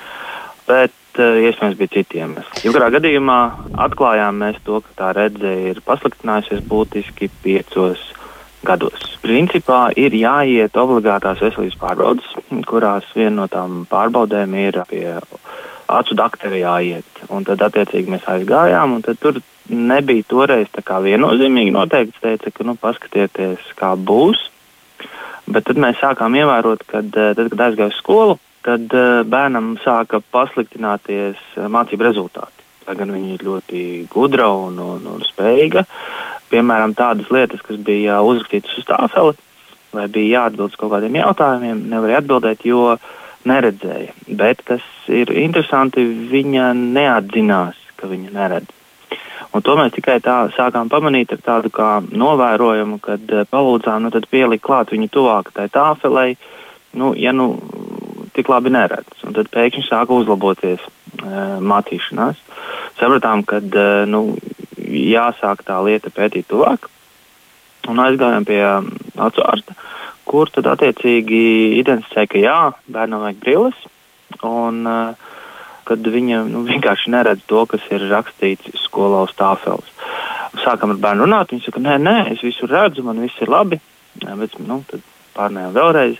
[0.69, 2.65] bet uh, iespējams bija citi iemesli.
[2.67, 3.41] Jebkurā gadījumā
[3.89, 8.03] atklājām mēs to, ka tā redze ir pasliktinājusies būtiski piecos
[8.66, 9.05] gados.
[9.23, 12.35] Principā ir jāiet obligātās veselības pārbaudas,
[12.68, 15.18] kurās viena no tām pārbaudēm ir pie
[15.88, 17.23] acu doktora jāiet.
[17.33, 22.66] Un tad, attiecīgi, mēs aizgājām, un tur nebija toreiz tā kā viennozīmīgi noteikts, teica, ka,
[22.66, 24.49] nu, paskatieties, kā būs.
[25.49, 29.77] Bet tad mēs sākām ievērot, ka, eh, tad, kad aizgāju uz skolu, tad uh, bērnam
[29.81, 32.66] sāka pasliktināties uh, mācību rezultāti.
[32.88, 35.85] Lai gan viņa ir ļoti gudra un, un, un spējīga,
[36.53, 39.37] piemēram, tādas lietas, kas bija uzrakstītas uz tāfeli,
[39.95, 42.97] vai bija jāatbild uz kaut kādiem jautājumiem, nevarēja atbildēt, jo
[43.49, 44.17] neredzēja.
[44.41, 48.75] Bet, kas ir interesanti, viņa neatzinās, ka viņa neredz.
[49.57, 54.13] Un to mēs tikai tā sākām pamanīt ar tādu kā novērojumu, kad eh, palūdzām nu,
[54.31, 56.35] pielikt klāt viņu tuvāk tai tāfelei,
[57.01, 57.55] nu, ja nu
[58.39, 59.25] tik labi neredz.
[59.27, 60.91] Un tad pēkšņi sāka uzlaboties e,
[61.59, 62.39] mācīšanās.
[63.01, 64.23] Sapratām, ka e, nu,
[64.88, 66.88] jāsāk tā lieta pētīt tuvāk.
[67.88, 69.77] Un aizgājām pie um, acu ārsta,
[70.29, 72.59] kur tad attiecīgi identificēja, ka jā,
[72.90, 73.87] bērnam vajag brilles.
[74.44, 75.29] Un, uh,
[75.88, 79.88] kad viņa nu, vienkārši neredz to, kas ir rakstīts skolā uz tāfeles.
[80.64, 83.81] Sākam ar bērnu runāt, viņa saka, nē, nē, es visu redzu, man viss ir labi.
[84.20, 85.05] Jā, bet, nu, tad
[85.37, 86.18] pārnējām vēlreiz.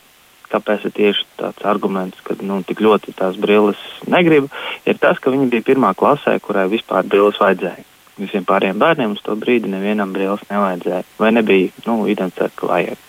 [0.48, 4.48] Kāpēc ir tieši tāds arguments, ka nu, tik ļoti tās brilles negribu,
[4.88, 7.85] ir tas, ka viņi bija pirmā klasē, kurai vispār brilles vajadzēja.
[8.18, 11.04] Visiem pārējiem bērniem uz to brīdi nevienam brilles nevajadzēja.
[11.20, 13.04] Vai nebija nu, identitāte, ka vajag.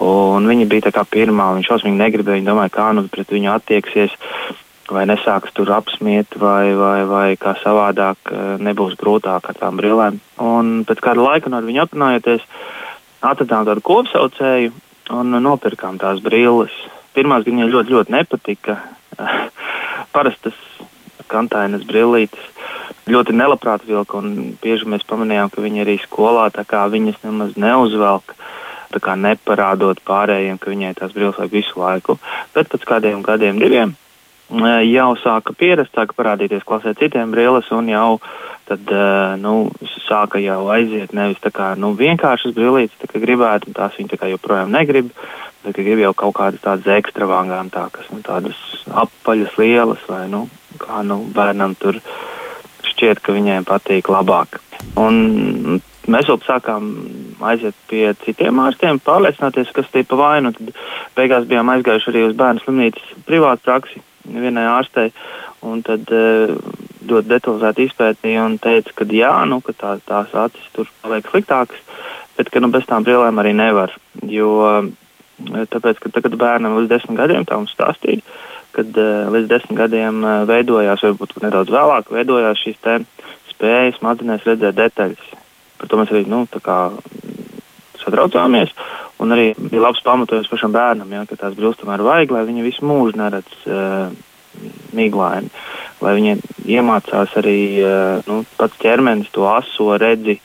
[0.00, 2.40] Un viņa bija tā pirmā, viņš šausmīgi negribēja.
[2.40, 4.14] Viņa domāja, kā nu pret viņu attieksies,
[4.90, 10.20] vai nesāks tur apsmiet, vai, vai, vai kā savādāk eh, nebūs grūtāk ar tām brillēm.
[10.40, 12.46] Un pēc kāda laika no viņu aprunājoties,
[13.20, 14.72] atradām tādu kopsaucēju
[15.20, 16.74] un nopirkām tās brilles.
[17.14, 18.78] Pirmās viņai ļoti, ļoti nepatika.
[20.14, 20.69] Parastas
[21.30, 22.50] kantainas brillītes
[23.10, 26.50] ļoti nelabprāt vilka, un bieži mēs pamanījām, ka viņi arī skolā
[26.92, 28.34] viņas nemaz neuzvelk
[28.90, 32.18] neparādot pārējiem, ka viņai tās brilles vajag visu laiku.
[32.54, 33.94] Bet pēc kādiem gadiem, diviem,
[34.50, 38.18] e, jau sāka pierast, sāka parādīties klasē citiem brilles, un jau
[38.66, 39.70] tad e, nu,
[40.08, 44.16] sāka jau aiziet nevis tā kā nu, vienkāršas brillītes, tā kā gribētu, un tās viņi
[44.16, 45.14] tā joprojām negrib.
[45.60, 48.56] Grib jau kaut kādas tādas ekstravagantākas, nu, tādas
[48.88, 50.46] apaļas, lielas, vai nu,
[50.78, 52.00] kā nu, bērnam tur
[52.86, 54.60] šķiet, ka viņiem patīk labāk.
[55.00, 55.80] Un
[56.10, 56.86] Mēs vēl sākām
[57.44, 60.52] aiziet pie citiem ārstiem, pārliecināties, kas tie pa vainu.
[60.56, 60.72] Tad
[61.18, 65.12] beigās bijām aizgājuši arī uz bērnu slimnīcas privātu praksi vienai ārstei.
[65.66, 66.54] Un tad uh,
[67.04, 71.84] ļoti detalizēti izpētīja un teica, ka jā, nu, ka tā, tās acis tur paliek sliktākas,
[72.38, 73.92] bet ka nu, bez tām brillēm arī nevar.
[74.24, 78.24] Jo, uh, tāpēc, ka tagad bērnam līdz desmit gadiem tā mums stāstīja,
[78.74, 82.80] kad uh, līdz desmit gadiem uh, veidojās, varbūt nedaudz vēlāk, veidojās šīs
[83.50, 85.30] spējas smadzenēs redzēt detaļas.
[85.80, 86.44] Par to mēs arī nu,
[88.00, 88.72] satraucāmies.
[89.20, 92.64] Un arī bija labs pamatojums pašam bērnam, ja, ka tās brilles tomēr vajag, lai viņi
[92.64, 94.12] visu mūžu neredz uh,
[94.96, 95.50] miglaini.
[96.00, 96.38] Lai viņi
[96.72, 100.38] iemācās arī uh, nu, pats ķermenis to aso redzi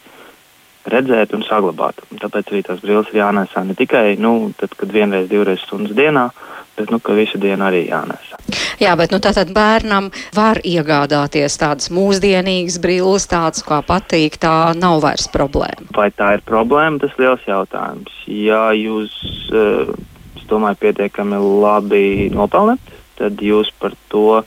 [0.91, 2.03] redzēt un saglabāt.
[2.11, 5.95] Un tāpēc arī tās brilles ir jānēsā ne tikai nu, tad, kad vienreiz, divreiz stundas
[5.97, 6.27] dienā,
[6.75, 8.39] bet nu, visu dienu arī jānēsā.
[8.81, 15.01] Jā, bet nu, tātad bērnam var iegādāties tādas mūsdienīgas brilles, tādas, kā patīk, tā nav
[15.05, 15.87] vairs problēma.
[15.95, 18.19] Vai tā ir problēma, tas ir liels jautājums.
[18.27, 19.15] Ja jūs,
[19.55, 19.95] uh,
[20.35, 24.43] es domāju, pietiekami labi nopelnat, tad jūs par to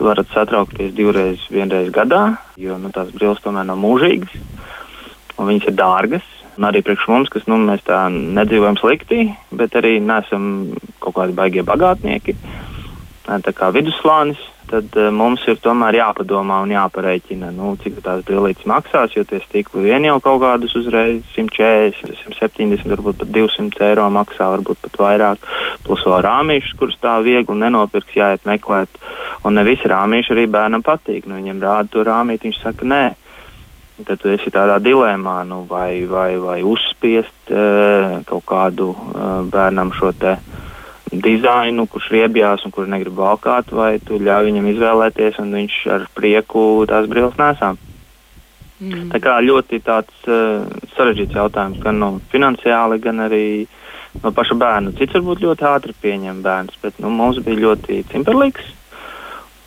[0.00, 4.34] varat satraukties divreiz, vienreiz gadā, jo nu, tās brilles tomēr nav mūžīgas
[5.36, 6.32] un viņas ir dārgas.
[6.56, 11.36] Un arī priekš mums, kas nu, mēs tā nedzīvojam slikti, bet arī neesam kaut kādi
[11.36, 12.36] baigie bagātnieki,
[13.26, 14.40] tā kā vidusslānis,
[14.70, 19.38] tad uh, mums ir tomēr jāpadomā un jāpareiķina, nu, cik tās brīvlītes maksās, jo tie
[19.44, 24.98] stikli vien jau kaut kādus uzreiz 140, 170, varbūt pat 200 eiro maksā, varbūt pat
[25.02, 25.46] vairāk,
[25.86, 28.98] plus vēl rāmīšus, kurus tā viegli nenopirks, jāiet meklēt,
[29.46, 33.04] un ne visi rāmīši arī bērnam patīk, nu, viņam rāda to rāmīti, viņš saka, nē
[34.04, 39.94] tad tu esi tādā dilemā, nu, vai, vai, vai uzspiest uh, kaut kādu uh, bērnam
[39.96, 40.36] šo te
[41.12, 46.06] dizainu, kurš riebjās un kurš negrib valkāt, vai tu ļauj viņam izvēlēties un viņš ar
[46.18, 47.80] prieku tās brilles nesām.
[48.76, 49.08] Mm.
[49.14, 50.66] Tā kā ļoti tāds uh,
[50.98, 53.46] sarežģīts jautājums gan no finansiāli, gan arī
[54.20, 54.92] no paša bērna.
[54.98, 58.74] Cits varbūt ļoti ātri pieņem bērns, bet nu, mums bija ļoti cimperlīgs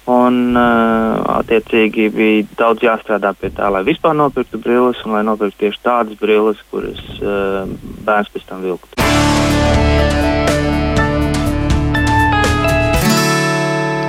[0.09, 5.67] Un, uh, attiecīgi, bija daudz jāstrādā pie tā, lai vispār nopirktu brilles un lai nopirktu
[5.67, 7.69] tieši tādas brilles, kuras uh,
[8.07, 8.97] bērns pēc tam vilktu.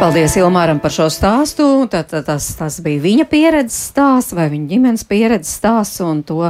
[0.00, 1.64] Paldies Ilmāram par šo stāstu.
[1.92, 6.48] Tā, tā, tas, tas bija viņa pieredzes stāsts vai viņa ģimenes pieredzes stāsts, un to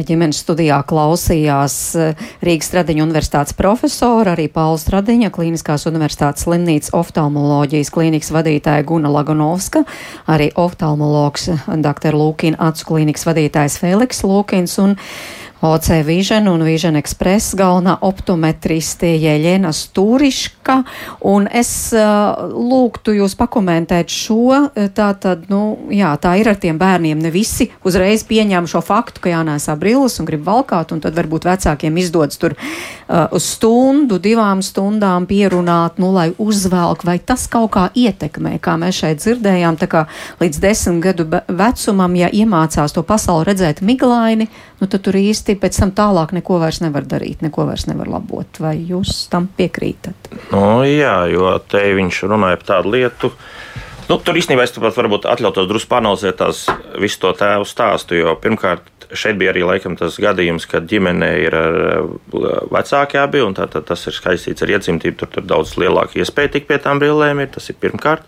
[0.00, 7.92] ģimenes studijā klausījās eh, Rīgas Stradiņa universitātes profesora, arī Paula Stradiņa, Kliniskās universitātes slimnīcas oftalmoloģijas
[7.92, 9.84] klīnikas vadītāja Guna Lagonovska,
[10.32, 12.16] arī oftalmologs dr.
[12.16, 14.96] Lūkina acu klīnikas vadītājs Feliks Lūkins un
[15.60, 20.82] OC Vision un Vision Express galvenā optometriste Jeļena Stūriška,
[21.24, 26.76] un es uh, lūgtu jūs pakomentēt šo, tā tad, nu, jā, tā ir ar tiem
[26.80, 31.16] bērniem, ne visi uzreiz pieņem šo faktu, ka jānēsā brilles un grib valkāt, un tad
[31.16, 37.48] varbūt vecākiem izdodas tur uh, uz stundu, divām stundām pierunāt, nu, lai uzvelk, vai tas
[37.48, 40.04] kaut kā ietekmē, kā mēs šeit dzirdējām, tā kā
[40.42, 45.78] līdz desmit gadu vecumam, ja iemācās to pasauli redzēt miglaini, nu, tad tur īsti pēc
[45.78, 48.58] tam tālāk neko vairs nevar darīt, neko vairs nevar labot.
[48.58, 50.32] Vai jūs tam piekrītat?
[50.50, 53.30] Nu, jā, jo te viņš runāja par tādu lietu.
[54.10, 56.66] Nu, tur īstenībā es pat varbūt atļautos drusku panalizēt tās
[57.02, 61.56] visu to tēvu stāstu, jo pirmkārt šeit bija arī laikam tas gadījums, kad ģimenē ir
[62.74, 66.56] vecāki abi, un tā, tā, tas ir skaistīts ar iedzimtību, tur, tur daudz lielāka iespēja
[66.56, 68.26] tikt pie tām brillēm, ir, tas ir pirmkārt.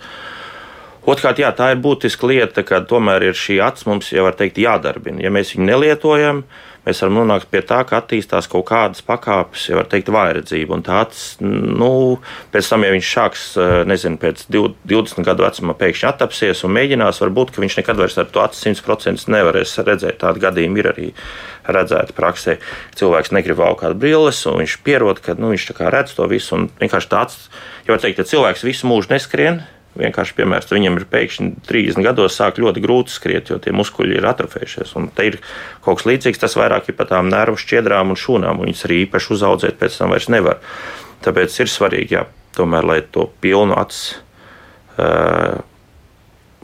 [1.09, 4.59] Otrkārt, jā, tā ir būtiska lieta, ka tomēr ir šī acis mums jau var teikt
[4.61, 5.23] jādarbina.
[5.25, 6.43] Ja mēs viņu nelietojam,
[6.89, 10.79] mēs varam nonākt pie tā, ka attīstās kaut kādas pakāpes, jau var teikt, vājredzība.
[10.79, 11.91] Un tāds, nu,
[12.55, 17.21] pēc tam, ja viņš sāks, eh, nezinu, pēc 20 gadu vecuma pēkšņi attapsies un mēģinās,
[17.25, 20.21] varbūt, ka viņš nekad vairs ar to acis 100% nevarēs redzēt.
[20.23, 21.09] Tādi gadījumi ir arī
[21.69, 22.59] redzēti praksē.
[22.99, 26.57] Cilvēks negrib valkāt brilles, un viņš pierod, ka nu, viņš redz to visu.
[26.57, 27.49] Un vienkārši tāds,
[27.87, 29.63] ja var teikt, ja cilvēks visu mūžu neskrien,
[29.99, 30.71] vienkārši piemērs.
[30.73, 34.95] Viņam ir pēkšņi 30 gados sāk ļoti grūti skriet, jo tie muskuļi ir atrofējušies.
[35.01, 35.39] Un te ir
[35.85, 38.63] kaut kas līdzīgs, tas vairāk ir par tām nervu šķiedrām un šūnām.
[38.65, 40.63] Viņas arī īpaši uzaudzēt pēc tam vairs nevar.
[41.25, 44.23] Tāpēc ir svarīgi, jā, tomēr, lai to pilnu acu.
[44.99, 45.59] Uh,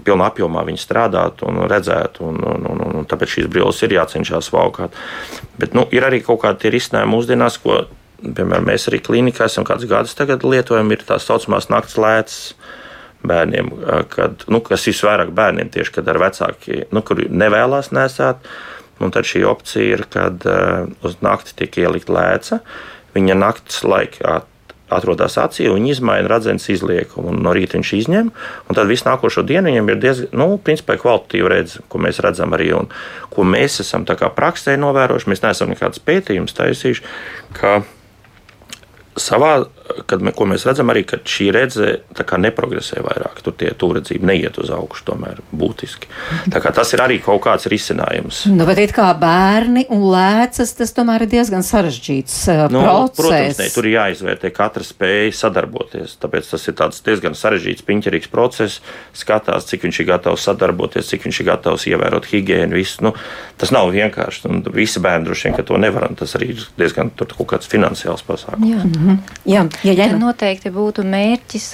[0.04, 4.50] Pilnā apjomā viņi strādātu un redzētu, un, un, un, un tāpēc šīs brilles ir jācenšas
[4.52, 4.96] valkāt.
[5.60, 7.84] Bet nu, ir arī kaut kādi risinājumi mūsdienās, ko,
[8.20, 12.40] piemēram, mēs arī klīnikā esam kādus gadus lietojam, ir tā saucamās naktas lētas
[13.28, 13.70] bērniem,
[14.12, 18.44] kad, nu, kas visvairāk bērniem tieši, kad ar vecāki, nu, kur nevēlas nesāt.
[19.02, 22.60] Un tad šī opcija ir, kad uh, uz nakti tiek ielikt lēca.
[23.16, 24.42] Viņa naktas laikā
[24.92, 28.30] atrodas acī, un viņa izmaina redzes izliekumu, un no rīta viņš izņem.
[28.70, 32.70] Tad visu nākošo dienu viņam ir diezgan, nu, principā kvalitatīva redzes, ko mēs redzam arī,
[32.76, 32.90] un
[33.34, 35.30] ko mēs esam praksē novērojuši.
[35.32, 37.06] Mēs neesam nekādus pētījumus taisījuši,
[37.58, 37.80] ka
[39.20, 39.64] savā,
[40.08, 41.90] kad mē, mēs redzam, arī šī redzē
[42.40, 43.40] neprogresē vairāk.
[43.44, 46.08] Tur tie tūredzība neiet uz augšu, tomēr būtiski.
[46.50, 48.44] Tas ir arī kaut kāds risinājums.
[48.50, 53.20] Nu, bet kā bērni un lēcas, tas tomēr ir diezgan sarežģīts uh, nu, process.
[53.20, 56.16] Protams, ne, tur ir jāizvērtē katra spēja sadarboties.
[56.22, 56.78] Tāpēc tas ir
[57.10, 58.80] diezgan sarežģīts, piņķerīgs process.
[59.14, 62.74] Skatās, cik viņš ir gatavs sadarboties, cik viņš ir gatavs ievērot higiēnu.
[62.74, 63.04] Visu.
[63.06, 63.14] Nu,
[63.60, 64.46] tas nav vienkārši.
[64.50, 66.08] Un visi bērni droši vien to nevar.
[66.18, 69.03] Tas arī ir diezgan kaut kāds finansiāls pasākums.
[69.04, 69.18] -hmm.
[69.44, 70.16] Jā, ja, ja.
[70.16, 71.66] Noteikti būtu mērķis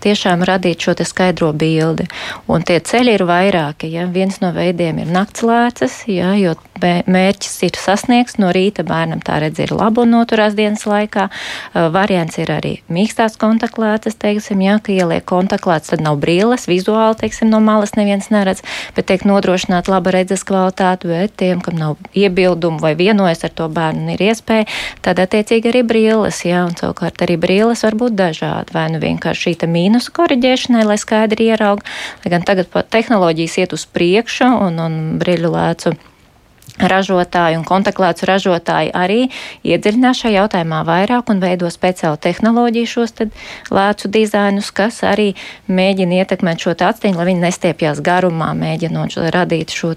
[0.00, 2.06] tiešām radīt šo skaidro bildi.
[2.48, 3.90] Un tie ceļi ir vairāki.
[3.92, 4.06] Ja?
[4.06, 6.34] Viens no veidiem ir naktslēcas, ja?
[6.34, 9.22] jo mērķis ir sasniegts no rīta bērnam.
[9.24, 11.28] Tā redz ir laba un noturās dienas laikā.
[11.94, 17.50] Variants ir arī mīkstās kontaktlētas, teiksim, ja, ka ieliek kontaktlētas, tad nav brīles, vizuāli, teiksim,
[17.52, 18.62] no malas neviens neredz,
[18.96, 23.68] bet tiek nodrošināta laba redzes kvalitāte, bet tiem, kam nav iebildumu vai vienojas ar to
[23.72, 24.68] bērnu, ir iespēja,
[25.04, 28.74] tad attiecīgi arī brīles, ja, un savukārt arī brīles var būt dažādi.
[28.74, 31.84] Vai nu vienkārši šī mīnusu koriģēšanai, lai skaidri ieraug,
[32.24, 35.94] lai gan tagad tehnoloģijas iet uz priekšu un, un brīļu lēcu
[36.78, 39.18] ražotāji un kontaktlēcu ražotāji arī
[39.62, 43.14] iedziļinās šajā jautājumā vairāk un veido speciālu tehnoloģiju šos
[43.74, 45.32] lēcu dizainus, kas arī
[45.70, 49.92] mēģina ietekmēt šo aciņu, lai viņi nestiepjas garumā, mēģinot radīt šo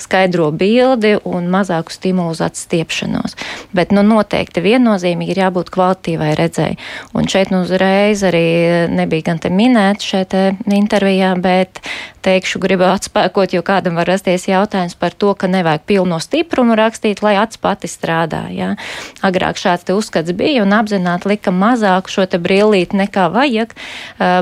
[0.00, 3.36] skaidro bildi un mazāku stimulu uz atstiepšanos.
[3.76, 6.78] Bet nu, noteikti viennozīmīgi ir jābūt kvalitīvai redzēji.
[7.14, 10.34] Un šeit nu uzreiz arī nebija gan te minēts šeit
[10.66, 11.80] intervijā, bet
[12.26, 17.22] teikšu, gribu atspēkot, jo kādam var rasties jautājums par to, ka nevajag pilno stiprumu rakstīt,
[17.22, 18.46] lai acs pati strādā.
[18.54, 18.74] Ja?
[19.26, 23.72] Agrāk šāds uzskats bija un apzināti lika mazāk šo brillīti nekā vajag,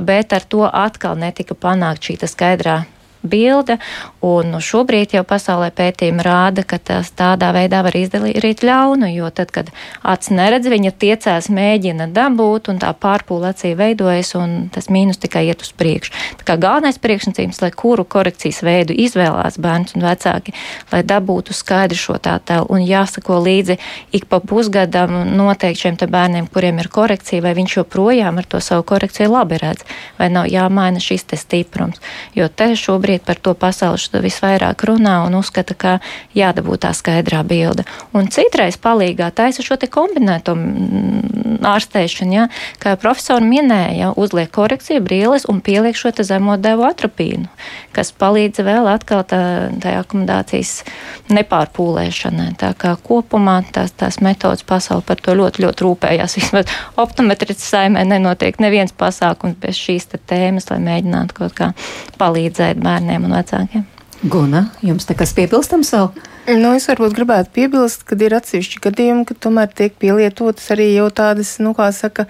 [0.09, 2.83] bet ar to atkal netika panākt šī skaidrā
[3.25, 3.79] bilde.
[4.25, 9.31] Un nu, šobrīd jau pasaulē pētījumi rāda, ka tas tādā veidā var izdarīt ļaunu, jo
[9.35, 9.71] tad, kad
[10.03, 15.47] acis neredz, viņa tiecās mēģina dabūt, un tā pārpūle acī veidojas, un tas mīnus tikai
[15.51, 16.15] iet uz priekšu.
[16.41, 20.55] Tā kā galvenais priekšnosacījums, lai kuru korekcijas veidu izvēlās bērns un vecāki,
[20.93, 23.79] lai dabūtu skaidru šo tā tēlu, un jāsako līdzi
[24.17, 28.85] ik pa pusgadam noteikti šiem bērniem, kuriem ir korekcija, vai viņš joprojām ar to savu
[28.89, 29.85] korekciju labi redz,
[30.19, 32.01] vai nav jāmaina šis te stiprums.
[32.35, 36.01] Jo te šobrīd šobrīd par to pasauli visvairāk runā un uzskata, ka
[36.35, 37.85] jādabū tā skaidrā bilde.
[38.13, 42.49] Un citreiz palīgā taisa šo te kombinēto mm, ārstēšanu, ja,
[42.79, 47.49] kā profesori minēja, uzliek korekciju brīles un pieliek šo te zemo devu atropīnu,
[47.93, 50.85] kas palīdz vēl atkal tā, tā akomodācijas
[51.31, 52.55] nepārpūlēšanai.
[52.59, 56.37] Tā kā kopumā tās, tās metodas pasauli par to ļoti, ļoti rūpējās.
[56.41, 61.73] Vismaz optometrists saimē nenotiek neviens pasākums bez šīs tēmas, lai mēģinātu kaut kā
[62.21, 63.85] palīdzēt bērniem bērniem un vecākiem.
[64.31, 66.09] Guna, jums te kas piebilstams vēl?
[66.45, 71.07] Nu, es varbūt gribētu piebilst, ka ir atsevišķi gadījumi, ka tomēr tiek pielietotas arī jau
[71.09, 72.27] tādas, nu, kā saka,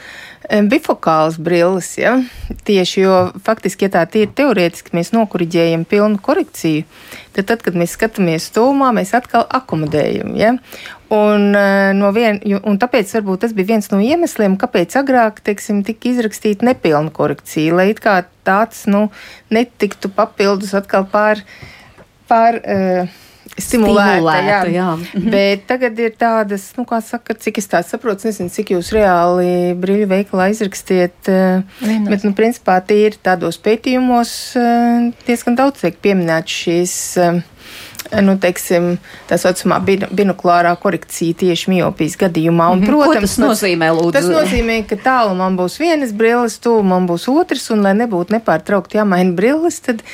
[0.70, 2.12] bifokālas brilles, ja?
[2.68, 6.84] Tieši, jo faktiski, ja tā ir teorētiski, mēs nokuriģējam pilnu korekciju,
[7.34, 10.54] tad, tad kad mēs skatāmies stūmā, mēs atkal akomodējam, ja?
[11.10, 11.50] Un,
[11.98, 16.70] no vien, un tāpēc varbūt tas bija viens no iemesliem, kāpēc agrāk, teiksim, tika izrakstīta
[16.70, 19.08] nepilna korekcija, lai it kā tāds, nu,
[19.50, 21.42] netiktu papildus atkal pār
[22.24, 23.20] pār uh,
[23.58, 24.18] stimulēta.
[24.18, 24.60] stimulēta jā.
[24.74, 24.88] Jā.
[24.98, 25.30] Mhm.
[25.30, 29.74] Bet tagad ir tādas, nu, kā saka, cik es tā saprotu, nezinu, cik jūs reāli
[29.78, 31.16] brīļu veikalā izrakstiet.
[31.28, 32.10] Eh, Vienos.
[32.10, 34.30] Bet, nu, principā, tie ir tādos pētījumos
[34.60, 36.96] eh, diezgan daudz tiek pieminēts šīs
[38.22, 38.94] nu, teiksim,
[39.28, 42.68] tā saucamā binokulārā korekcija tieši miopijas gadījumā.
[42.74, 44.14] Un, protams, Ko tas nozīmē, lūdzu?
[44.16, 48.36] Tas nozīmē, ka tālu man būs vienas brilles, tuvu man būs otrs, un lai nebūtu
[48.36, 50.04] nepārtraukti jāmaina brilles, tad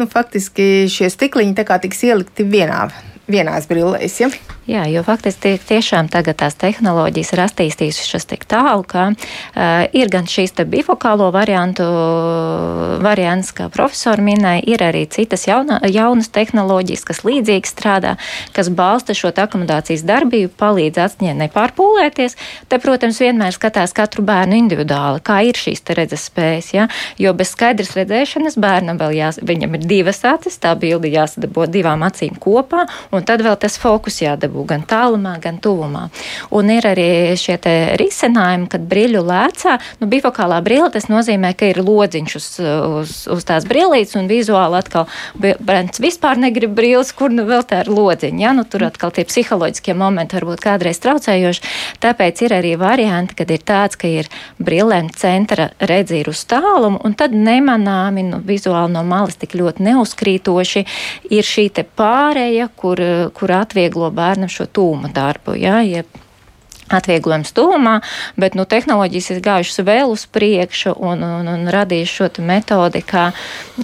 [0.00, 2.88] nu, faktiski šie stikliņi tiks ielikti vienā
[3.30, 4.20] vienās brillēs.
[4.22, 4.30] Ja?
[4.70, 10.28] Jā, jo faktiski tiešām tagad tās tehnoloģijas ir attīstījušas tik tālu, ka uh, ir gan
[10.30, 11.86] šīs bifokālo variantu
[13.02, 18.12] variants, kā profesori minēja, ir arī citas jauna, jaunas tehnoloģijas, kas līdzīgi strādā,
[18.54, 22.38] kas balsta šo akomodācijas darbību, palīdz acņiem nepārpūlēties.
[22.70, 26.86] Te, protams, vienmēr skatās katru bērnu individuāli, kā ir šīs redzes spējas, ja?
[27.18, 32.06] jo bez skaidras redzēšanas bērnam vēl jās, viņam ir divas acis, tā bilde jāsadabo divām
[32.06, 36.08] acīm kopā, un tad vēl tas fokus jādabū gan tālumā, gan tuvumā.
[36.56, 37.56] Un ir arī šie
[38.00, 42.48] risinājumi, kad brīļu lēcā, nu, bifokālā brīle, tas nozīmē, ka ir lodziņš uz,
[43.00, 47.84] uz, uz tās brīlītes, un vizuāli atkal bērns vispār negrib brīles, kur nu vēl tā
[47.84, 48.42] ir lodziņa.
[48.44, 48.54] Ja?
[48.56, 51.66] Nu, tur atkal tie psiholoģiskie momenti varbūt kādreiz traucējoši.
[52.02, 54.30] Tāpēc ir arī varianti, kad ir tāds, ka ir
[54.60, 59.86] brīlēm centra redzi ir uz tālumu, un tad nemanāmi nu, vizuāli no malas tik ļoti
[59.90, 60.84] neuzkrītoši
[61.30, 63.00] ir šī pārēja, kur,
[63.36, 65.54] kur atvieglo bērnam šo tūma darbu.
[65.60, 66.10] Ja, jeb,
[66.90, 68.00] atvieglojums tuvumā,
[68.40, 73.30] bet nu, tehnoloģijas ir gājušas vēl uz priekšu un, un, un radījuši šo metodi, kā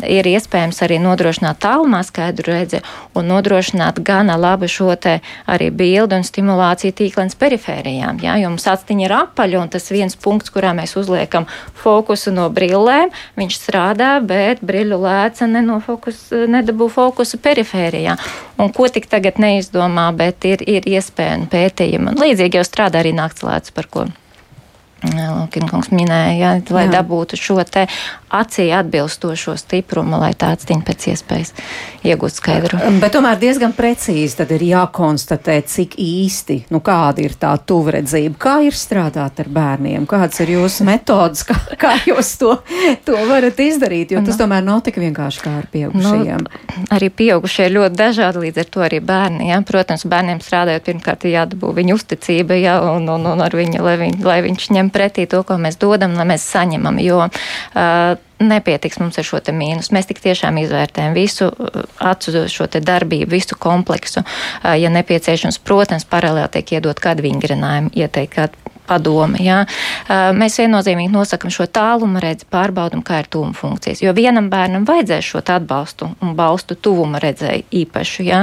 [0.02, 2.82] ir iespējams arī nodrošināt tālumā skaidru redzi
[3.16, 8.20] un nodrošināt gana labu šo te arī bildu un stimulāciju tīklens perifērijām.
[8.24, 8.36] Ja?
[8.40, 11.46] Jo mums atstiņa ir apaļa un tas viens punkts, kurā mēs uzliekam
[11.76, 18.16] fokusu no brillēm, viņš strādā, bet brīļu lēca nenofokus, nedabū fokusu perifērijā.
[18.62, 22.14] Un ko tik tagad neizdomā, bet ir, ir iespēja un pētījumi.
[22.14, 24.06] Un līdzīgi jau strādā arī naktslēdz, par ko
[24.96, 26.94] Kinkungs minēja, ja, lai Jā.
[26.98, 27.84] dabūtu šo te
[28.32, 31.52] acī atbilstošo stiprumu, lai tāds tiņ pēc iespējas
[32.06, 32.80] iegūtu skaidru.
[33.02, 38.54] Bet tomēr diezgan precīzi tad ir jākonstatē, cik īsti, nu kāda ir tā tuvredzība, kā
[38.66, 42.54] ir strādāt ar bērniem, kādas ir jūsu metodas, kā, kā jūs to,
[43.06, 46.48] to varat izdarīt, jo tas nu, tomēr nav tik vienkārši kā ar pieaugušajiem.
[46.48, 49.60] Nu, arī pieaugušie ir ļoti dažādi, līdz ar to arī bērni, ja.
[49.66, 53.96] Protams, bērniem strādājot pirmkārt ir jādabū viņa uzticība, ja, un, un, un ar viņu, lai,
[54.02, 59.00] viņ, lai viņš ņem pretī to, ko mēs dodam, lai mēs saņemam, jo uh, nepietiks
[59.02, 59.92] mums ar šo mīnus.
[59.94, 61.82] Mēs tik tiešām izvērtējam visu uh,
[62.12, 64.22] acu šo darbību, visu kompleksu.
[64.22, 69.40] Uh, ja nepieciešams, protams, paralēli tiek iedot kādu vingrinājumu, ieteikt kādu padome.
[69.42, 69.64] Jā.
[70.36, 74.02] Mēs viennozīmīgi nosakam šo tālumu redzi, pārbaudam, kā ir tuvuma funkcijas.
[74.04, 78.42] Jo vienam bērnam vajadzēs šo atbalstu un balstu tuvuma redzēju īpašu, jā,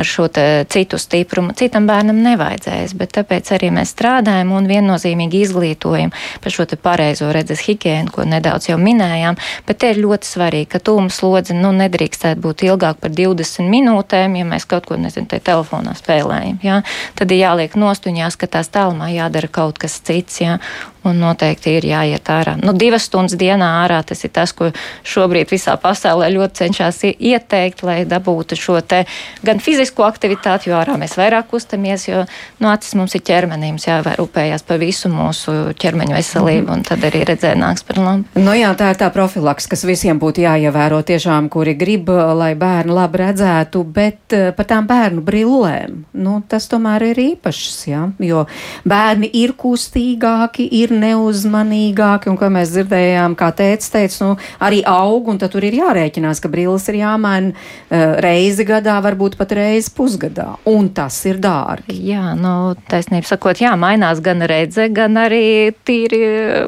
[0.00, 0.28] ar šo
[0.72, 1.54] citu stiprumu.
[1.58, 7.64] Citam bērnam nevajadzēs, bet tāpēc arī mēs strādājam un viennozīmīgi izglītojam par šo pareizo redzes
[7.68, 9.23] higiēnu, ko nedaudz jau minējām.
[9.68, 14.38] Bet te ir ļoti svarīgi, ka tuvuma slodze nu, nedrīkstētu būt ilgāk par 20 minūtēm,
[14.40, 16.60] ja mēs kaut ko, nezinu, te telefonā spēlējam.
[16.64, 16.80] Jā.
[17.18, 20.42] Tad ir jāliek nostuņās, ka tās tālumā jādara kaut kas cits.
[20.44, 20.58] Ja?
[21.04, 22.56] Un noteikti ir jāiet ārā.
[22.60, 24.70] Nu, divas stundas dienā ārā tas ir tas, ko
[25.06, 29.04] šobrīd visā pasaulē ļoti cenšas ieteikt, lai dabūtu šo te
[29.44, 32.24] gan fizisko aktivitāti, jo ārā mēs vairāk kustamies, jo
[32.62, 37.54] nu, acis mums ir ķermenim, jārūpējās par visu mūsu ķermeņa veselību, un tad arī redzē
[37.58, 38.40] nāks par labu.
[38.40, 42.94] Nu jā, tā ir tā profilaks, kas visiem būtu jāievēro tiešām, kuri grib, lai bērni
[42.94, 48.44] labi redzētu, bet eh, par tām bērnu brillēm, nu, tas tomēr ir īpašs, jā, jo
[48.88, 55.28] bērni ir kustīgāki, ir neuzmanīgāki, un, kā mēs dzirdējām, kā tēvs teica, nu, arī aug,
[55.32, 59.92] un tad tur ir jārēķinās, ka brilles ir jāmaina uh, reizi gadā, varbūt pat reizi
[59.94, 61.98] pusgadā, un tas ir dārgi.
[62.10, 66.22] Jā, nu, taisnība sakot, jā, mainās gan redze, gan arī tīri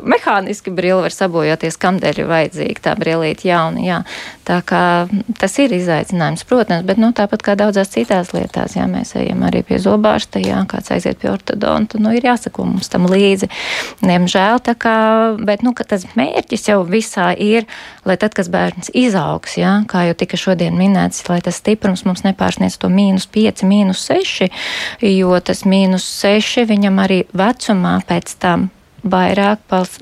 [0.06, 4.00] mehāniski brili var sabojāties, kamdēļ ir vajadzīga tā brilīte jauna, jā.
[4.46, 4.82] Tā kā
[5.40, 9.64] tas ir izaicinājums, protams, bet, nu, tāpat kā daudzās citās lietās, jā, mēs ejam arī
[9.66, 13.48] pie zobārsta, jā, kāds aiziet pie ortodonta, nu, ir jāsako mums tam līdzi.
[14.06, 14.60] Ne, diemžēl.
[14.80, 14.96] Kā,
[15.38, 17.68] bet nu, tas mērķis jau visā ir,
[18.08, 22.24] lai tad, kad bērns izaugs, ja, kā jau tika šodien minēts, lai tas stiprums mums
[22.26, 24.48] nepārsniedz to mīnus 5, mīnus 6,
[25.06, 28.70] jo tas mīnus 6 viņam arī vecumā pēc tam
[29.06, 29.60] vairāk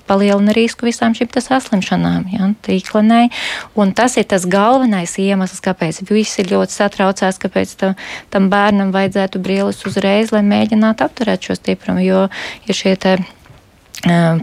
[0.08, 3.28] palielina risku visām šīm saslimšanām, ja, tīklenei.
[3.76, 7.98] Un tas ir tas galvenais iemesls, kāpēc visi ļoti satraucās, kāpēc tam,
[8.32, 12.26] tam bērnam vajadzētu brīlis uzreiz, lai mēģinātu apturēt šo stiprumu, jo
[12.64, 13.18] ir šie te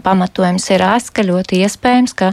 [0.04, 2.32] pamatojums ir ās, ka ļoti iespējams, ka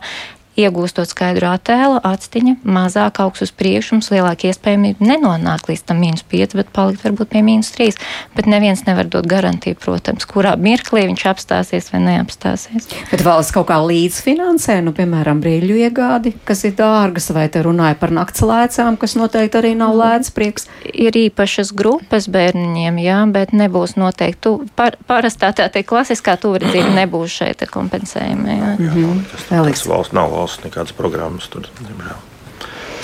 [0.59, 6.25] iegūstot skaidru attēlu, atstiņa mazāk augs uz priekšu, mums lielāka iespējamība nenonākt līdz tam mīnus
[6.29, 7.97] 5, bet palikt varbūt pie mīnus 3.
[8.35, 12.89] Bet neviens nevar dot garantiju, protams, kurā mirklī viņš apstāsies vai neapstāsies.
[13.11, 17.97] Bet valsts kaut kā līdzfinansē, nu, piemēram, brīļu iegādi, kas ir dārgas, vai te runāja
[17.99, 20.69] par nakts lēcām, kas noteikti arī nav lēts prieks?
[20.93, 24.39] Ir īpašas grupas bērniņiem, jā, bet nebūs noteikti.
[24.39, 28.49] Tu, par, parastā tā te klasiskā tuvredzība nebūs šeit kompensējuma.
[28.49, 28.59] Jā.
[28.59, 29.21] Jā, mm -hmm.
[29.31, 32.25] Tas valsts nav valsts nekādas programmas tur, diemžēl.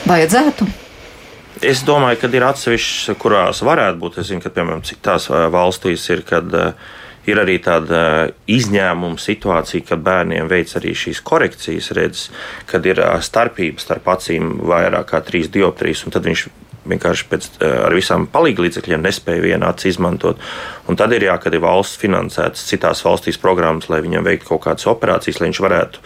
[0.09, 0.67] Vajadzētu.
[1.63, 4.19] Es domāju, ka ir atsevišķas, kurās varētu būt.
[4.21, 6.73] Es zinu, ka, piemēram, citās valstīs ir, kad uh,
[7.29, 8.01] ir arī tāda
[8.51, 12.27] izņēmuma situācija, kad bērniem veic arī šīs korekcijas, redz,
[12.69, 16.47] kad ir starpības starp acīm vairāk kā trīs dioptrijas, un tad viņš
[16.85, 20.37] vienkārši pēc, eh, ar visām palīglīdzekļiem nespēja vienu aci izmantot.
[20.87, 24.65] Un tad ir jā, kad ir valsts finansētas citās valstīs programmas, lai viņam veiktu kaut
[24.65, 25.97] kādas operācijas, lai viņš varētu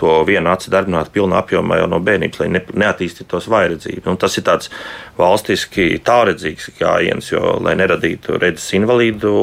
[0.00, 4.08] to vienu aci darbināt pilnā apjomā jau no bērnības, lai ne, neattīstītos vairedzība.
[4.10, 4.70] Un tas ir tāds
[5.18, 9.34] valstiski tālredzīgs gājiens, jo, lai neradītu redzes invalīdu,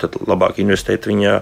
[0.00, 1.36] tad labāk investēt viņā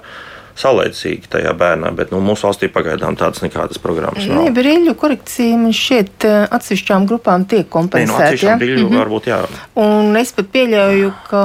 [0.58, 4.42] saulēcīgi tajā bērnā, bet nu, mūsu valstī pagaidām tādas nekādas programmas nav.
[4.42, 8.32] Nē, brīļu korekcija man šķiet eh, atsevišķām grupām tiek kompensēta.
[8.34, 8.56] Nē, no ja?
[8.58, 9.02] brīļu mm -hmm.
[9.04, 9.38] varbūt jā.
[9.78, 11.44] Un es pat pieļauju, ka,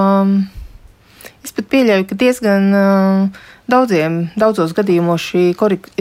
[1.46, 5.44] es pat pieļauju, ka diezgan uh, daudziem, daudzos gadījumos šī,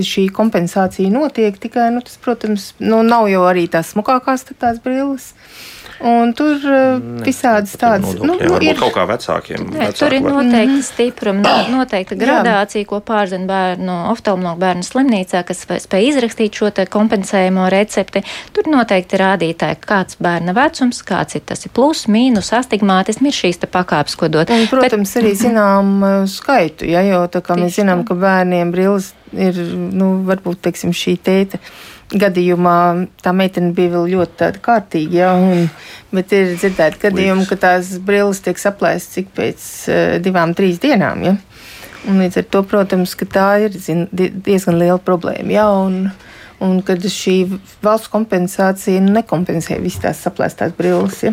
[0.02, 5.32] šī kompensācija notiek, tikai, nu, tas, protams, nu, nav jau arī tās smukākās tās brilles.
[6.02, 9.68] Un tur uh, ne, visādas tādas nu, nu, ir kaut kā vecākiem.
[9.70, 16.08] Ne, tur ir noteikti stipruma, noteikta gradācija, ko pārzina bērnu oftalmologu bērnu slimnīcā, kas spēj
[16.10, 18.24] izrakstīt šo kompensējumu recepti.
[18.56, 23.62] Tur noteikti rādītāji, kāds bērna vecums, kāds ir tas ir plus, mīnus, astigmātisms, ir šīs
[23.70, 24.50] pakāpes, ko dot.
[24.50, 28.74] Un, protams, Bet, arī zinām uh, skaitu, ja, jo tā kā mēs zinām, ka bērniem
[28.74, 29.58] brilles ir,
[29.92, 31.60] nu, varbūt, teiksim, šī tēta
[32.12, 32.76] gadījumā
[33.24, 35.16] tā meitene bija vēl ļoti kārtīga.
[35.16, 35.68] Ja, un,
[36.12, 41.24] bet ir dzirdēti gadījumi, ka tās brilles tiek saplēstas tik pēc uh, divām, trīs dienām.
[41.24, 41.36] Ja.
[42.10, 45.54] Un līdz ar to, protams, tā ir zin, diezgan liela problēma.
[45.54, 46.10] Ja, un,
[46.62, 47.36] un kad šī
[47.82, 51.18] valsts kompensācija nekompensē visas tās saplēstās brilles.
[51.26, 51.32] Ja?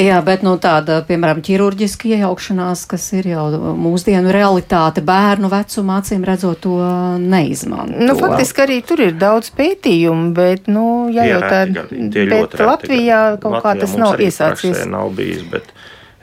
[0.00, 3.46] Jā, bet nu, tāda, piemēram, ķirurģiska iejaukšanās, kas ir jau
[3.78, 6.78] mūsdienu realitāte, bērnu vecumā, acīm redzot, to
[7.20, 7.98] neizmanto.
[8.00, 13.58] Nu, faktiski arī tur ir daudz pētījumu, bet, nu, jā, jau tā, bet Latvijā kaut
[13.58, 14.84] Latvijā kā tas nav iesācies.
[14.90, 15.70] Nav bijis, bet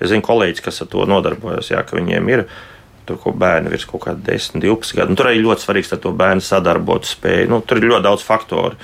[0.02, 2.46] es zinu kolēģis, kas ar to nodarbojas, jā, ka viņiem ir
[3.06, 5.14] tur kaut bērni virs kaut kāda 10, 12 gadu.
[5.14, 7.52] Un tur arī ļoti svarīgs, lai to bērnu sadarbotu spēju.
[7.52, 8.78] Nu, tur ir ļoti daudz faktoru.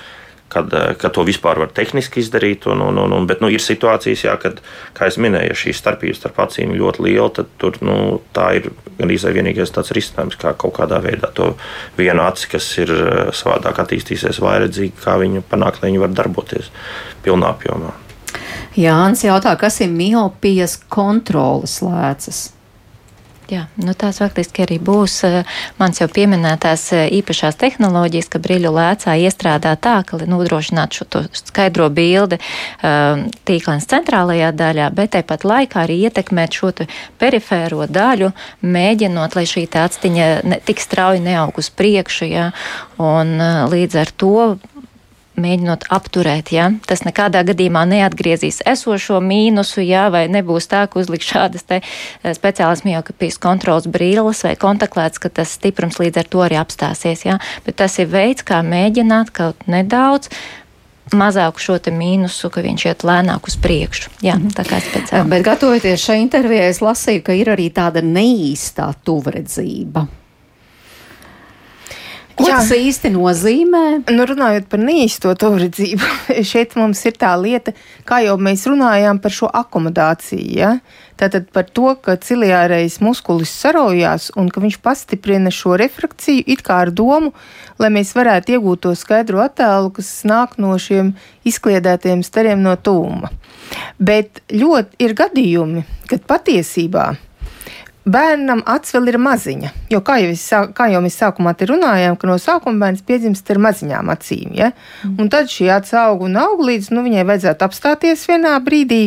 [0.47, 3.59] Kad, eh, kad to vispār var tehniski izdarīt, un, un, un, un, bet nu, ir
[3.59, 4.61] situācijas, jā, kad,
[4.95, 8.53] kā jau minēju, ja šī starpība starp acīm ir ļoti liela, tad tur, nu, tā
[8.55, 11.51] ir gan īstenībā vienīgais tāds risinājums, kā kaut kādā veidā to
[11.99, 16.72] vienu aci, kas ir eh, savādāk attīstīsies, vairedzīgi, kā viņu panākt, lai viņi var darboties
[17.28, 17.91] pilnā apjomā.
[18.78, 22.53] Jānis jautā, kas ir miopijas kontrolas lēcas?
[23.47, 25.37] Jā, nu tās faktiski arī būs eh,
[25.79, 31.87] mans jau pieminētās eh, īpašās tehnoloģijas, ka brīļu lēcā iestrādā tā, ka nodrošinātu šo skaidro
[31.87, 36.73] bildi eh, tīklens centrālajā daļā, bet tāpat laikā arī ietekmēt šo
[37.23, 38.33] perifēro daļu,
[38.67, 42.49] mēģinot, lai šī tāctiņa ne, tik strauji neaug uz priekšu, jā,
[42.99, 43.37] un
[43.71, 44.35] līdz ar to
[45.41, 46.51] mēģinot apturēt.
[46.55, 46.69] Ja?
[46.89, 50.07] Tas nekādā gadījumā neatgriezīs esošo mīnusu, ja?
[50.13, 51.81] vai nebūs tā, ka uzliks šādas eh,
[52.38, 57.25] speciālas miopijas kontrols brīles vai kontaklēts, ka tas stiprums līdz ar to arī apstāsies.
[57.27, 57.39] Ja?
[57.65, 60.31] Bet tas ir veids, kā mēģināt kaut nedaudz
[61.15, 64.11] mazāku šo mīnusu, ka viņš iet lēnāk uz priekšu.
[64.25, 64.53] Jā, mhm.
[64.57, 65.29] tā kā speciāli.
[65.31, 70.07] Bet gatavoties šai intervijai, es lasīju, ka ir arī tāda neīstā tuvredzība.
[72.38, 72.59] Ko Jā.
[72.59, 73.83] tas īsti nozīmē?
[74.13, 76.09] Nu, runājot par neīsto tuvredzību,
[76.51, 77.73] šeit mums ir tā lieta,
[78.05, 80.45] kā jau mēs runājām par šo akomodāciju.
[80.53, 80.75] Ja?
[81.17, 86.83] Tātad par to, ka ciliārējs muskulis sarojās un ka viņš pastiprina šo refrakciju it kā
[86.85, 87.33] ar domu,
[87.81, 91.15] lai mēs varētu iegūt to skaidru attēlu, kas nāk no šiem
[91.49, 93.33] izkliedētiem stariem no tūma.
[93.97, 97.15] Bet ļoti ir gadījumi, kad patiesībā
[98.07, 99.71] bērnam acis vēl ir maziņa.
[99.91, 100.43] Jo, kā jau, es,
[100.77, 104.53] kā jau mēs sākumā te runājām, ka no sākuma bērns piedzimst ar maziņām acīm.
[104.57, 104.71] Ja?
[105.03, 105.17] Mm.
[105.23, 109.01] Un tad šī acis aug un aug līdz nu, viņai vajadzētu apstāties vienā brīdī.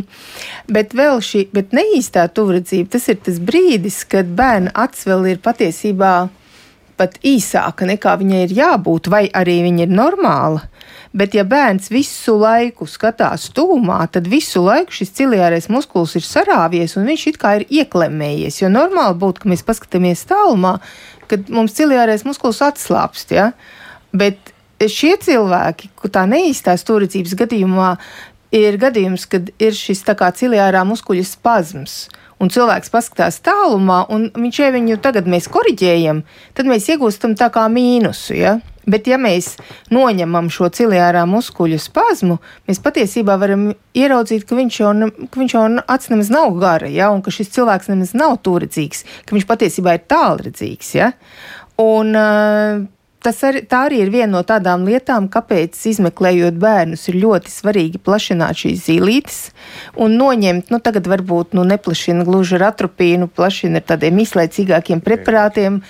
[0.71, 5.43] Bet vēl šī bet neīstā tuvredzība, tas ir tas brīdis, kad bērna acis vēl ir
[5.45, 6.15] patiesībā
[7.01, 10.67] pat īsāka nekā viņai ir jābūt, vai arī viņa ir normāla.
[11.11, 16.95] Bet, ja bērns visu laiku skatās tūmā, tad visu laiku šis ciliārais muskulis ir sarāvies
[16.99, 18.61] un viņš it kā ir ieklemmējies.
[18.63, 20.77] Jo normāli būtu, ka mēs paskatāmies tālumā,
[21.31, 23.35] kad mums ciliārais muskulis atslābst.
[23.35, 23.51] Ja?
[24.15, 27.91] Bet šie cilvēki, kur tā neīstās turīcības gadījumā,
[28.55, 32.05] ir gadījums, kad ir šis tā kā ciliārā muskuļu spazms.
[32.41, 36.23] Un cilvēks paskatās tālumā, un viņš jau viņu tagad mēs korģējam,
[36.57, 38.39] tad mēs iegūstam tā kā mīnusu.
[38.39, 38.59] Ja?
[38.89, 39.55] Bet, ja mēs
[39.93, 44.93] noņemam šo ciliārā muskuļu spazmu, mēs patiesībā varam ieraudzīt, ka viņš jau,
[45.29, 47.11] ka viņš jau acis nemaz nav gara, ja?
[47.13, 50.95] un ka šis cilvēks nemaz nav turecīgs, ka viņš patiesībā ir tālredzīgs.
[50.97, 51.13] Ja?
[51.81, 52.89] Un, uh,
[53.25, 58.01] tas arī, tā arī ir viena no tādām lietām, kāpēc izmeklējot bērnus ir ļoti svarīgi
[58.05, 59.41] plašināt šīs zīlītes
[60.01, 65.83] un noņemt, nu tagad varbūt nu, neplašina gluži ar atropīnu, plašina ar tādiem izlaicīgākiem preparātiem,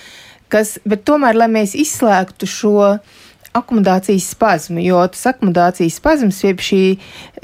[0.51, 2.77] kas, bet tomēr, lai mēs izslēgtu šo
[3.51, 6.81] akomodācijas spazmu, jo tas akomodācijas spazms, jeb šī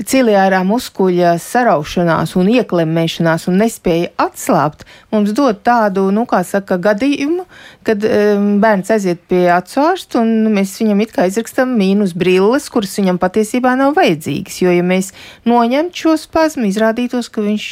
[0.07, 7.43] ciliārā muskuļa saraušanās un ieklemēšanās un nespēja atslābt, mums dod tādu, nu, kā saka, gadījumu,
[7.87, 12.95] kad um, bērns aiziet pie atsvārsta un mēs viņam it kā izrakstam mīnus brilles, kuras
[13.01, 15.11] viņam patiesībā nav vajadzīgas, jo, ja mēs
[15.49, 17.67] noņemtu šo spazmu, izrādītos, ka viņš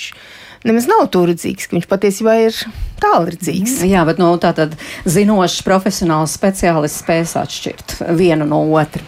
[0.67, 2.59] nemaz nav turidzīgs, ka viņš patiesībā ir
[3.01, 3.79] tālredzīgs.
[3.87, 4.75] Jā, bet nu, tā tad
[5.09, 9.03] zinošs profesionāls speciālists spēs atšķirt vienu no otra.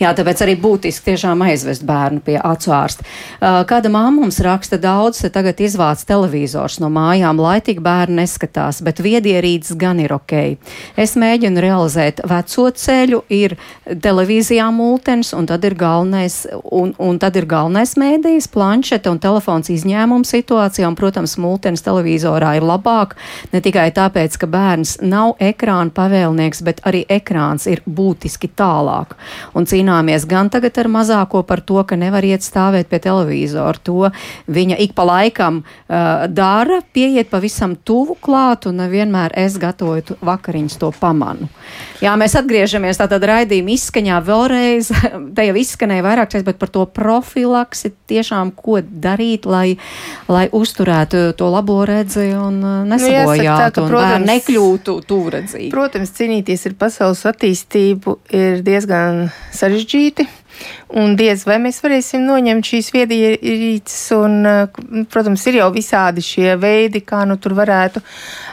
[0.00, 3.06] Jā, tāpēc arī būtiski tiešām aizvest bērnu pie acu ārsta.
[3.40, 9.00] Kāda māma mums raksta daudz, tagad izvāc televizors no mājām, lai tik bērni neskatās, bet
[9.04, 10.34] viedierīces gan ir ok.
[11.00, 17.36] Es mēģinu realizēt veco ceļu, ir televīzijā multens, un tad ir galvenais, un, un tad
[17.40, 23.16] ir galvenais mēdījis, planšete un telefons izņēmuma situācijā, un, protams, multens televizorā ir labāk,
[23.52, 29.16] ne tikai tāpēc, ka bērns nav ekrāna pavēlnieks, bet arī ekrāns ir būtiski tālāk.
[29.56, 33.78] Un cīnāmies gan tagad ar mazāko par to, ka nevar iet stāvēt pie televizora.
[33.88, 34.12] To
[34.52, 40.78] viņa ik pa laikam uh, dara, pieiet pavisam tuvu klāt, un nevienmēr es gatavoju vakariņas
[40.80, 41.48] to pamanu.
[42.02, 44.92] Jā, mēs atgriežamies tātad raidījuma izskaņā vēlreiz.
[45.36, 49.78] Te jau izskanēja vairāk reizes, bet par to profilaksi tiešām ko darīt, lai,
[50.28, 52.60] lai uzturētu to labo redzi un
[52.90, 53.21] nesabojātu.
[53.21, 55.70] Nu, sabojātu tā, un protams, nekļūtu tūredzīgi.
[55.72, 60.28] Protams, cīnīties ar pasaules attīstību ir diezgan sarežģīti.
[61.00, 67.00] Un diez vai mēs varēsim noņemt šīs viedierīces, un, protams, ir jau visādi šie veidi,
[67.06, 68.02] kā nu tur varētu.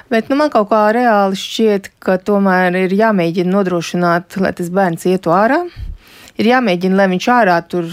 [0.10, 5.06] Bet nu, man kaut kā reāli šķiet, ka tomēr ir jāmēģina nodrošināt, lai tas bērns
[5.12, 5.66] ietu ārā.
[6.40, 7.92] Ir jāmēģina, lai viņš ārā tur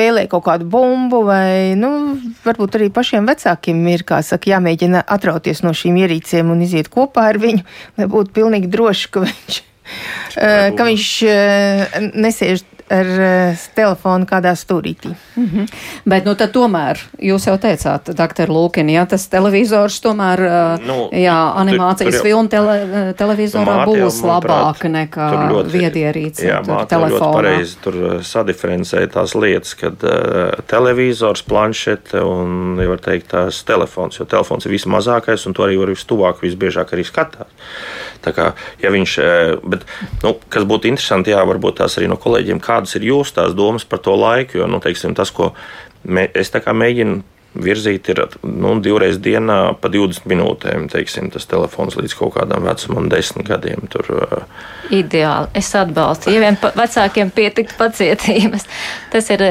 [0.00, 5.74] spēlē kaut kādu bumbu, vai nu, varbūt arī pašiem vecākiem ir saka, jāmēģina atrauties no
[5.76, 7.66] šīm ierīcēm un iziet kopā ar viņu,
[7.98, 9.60] lai būtu pilnīgi droši, ka viņš,
[10.78, 11.10] ka viņš
[12.16, 15.12] nesēž ar uh, telefonu kādā stūrītī.
[15.36, 15.66] Mm -hmm.
[16.04, 21.08] Bet, nu, tad tomēr jūs jau teicāt, doktor Lūkin, ja tas televizors tomēr, uh, nu,
[21.12, 25.28] jā, animācijas tur, tur filmu tele, televizorā nu, būs labāka nekā
[25.72, 26.46] viedierīce.
[26.46, 32.98] Jā, māte ļoti pareizi tur sadiferencēja tās lietas, kad uh, televizors, planšete un, ja var
[32.98, 37.46] teikt, tās telefons, jo telefons ir vismazākais un to arī var vistuvāk, visbiežāk arī skatās.
[38.24, 38.50] Tā kā,
[38.82, 39.16] ja viņš,
[39.72, 39.86] bet,
[40.24, 43.86] nu, kas būtu interesanti, jā, varbūt tās arī no kolēģiem, kā kādas ir jūsu domas
[43.88, 44.60] par to laiku?
[44.60, 45.52] Jo, nu, teiksim, tas, ko
[46.04, 47.22] mē, es mēģinu
[47.54, 50.86] virzīt, ir nu, divreiz dienā pa 20 minūtēm.
[50.92, 53.86] Teiksim, tas telefons līdz kaut kādam vecumam, desmit gadiem.
[53.90, 54.06] Tur.
[54.94, 55.50] Ideāli.
[55.58, 56.30] Es atbalstu.
[56.34, 58.66] Ja vien vecākiem pietiktu pacietības,
[59.12, 59.44] tas ir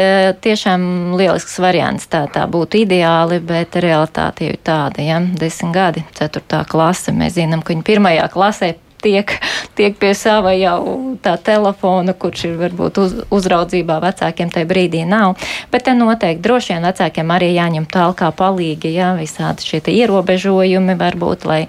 [0.43, 2.09] tiešām lielisks variants.
[2.11, 5.03] Tā, tā būtu ideāli, bet realitāte jau ir tāda.
[5.03, 5.19] Ja?
[5.19, 7.15] Desmit gadi, ceturtā klase.
[7.15, 9.33] Mēs zinām, ka viņi pirmajā klasē tiek,
[9.77, 15.35] tiek pie sava jau tā telefona, kurš ir varbūt uz, uzraudzībā vecākiem tajā brīdī nav.
[15.71, 21.45] Bet te noteikti droši vien vecākiem arī jāņem tālāk palīgi, jā, visādi šie ierobežojumi varbūt,
[21.49, 21.61] lai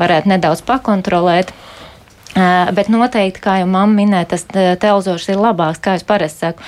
[0.00, 1.52] varētu nedaudz pakontrolēt.
[2.74, 4.44] Bet noteikti, kā jau mamma minēja, tas
[4.82, 6.66] telzors ir labāks, kā es parasti saku.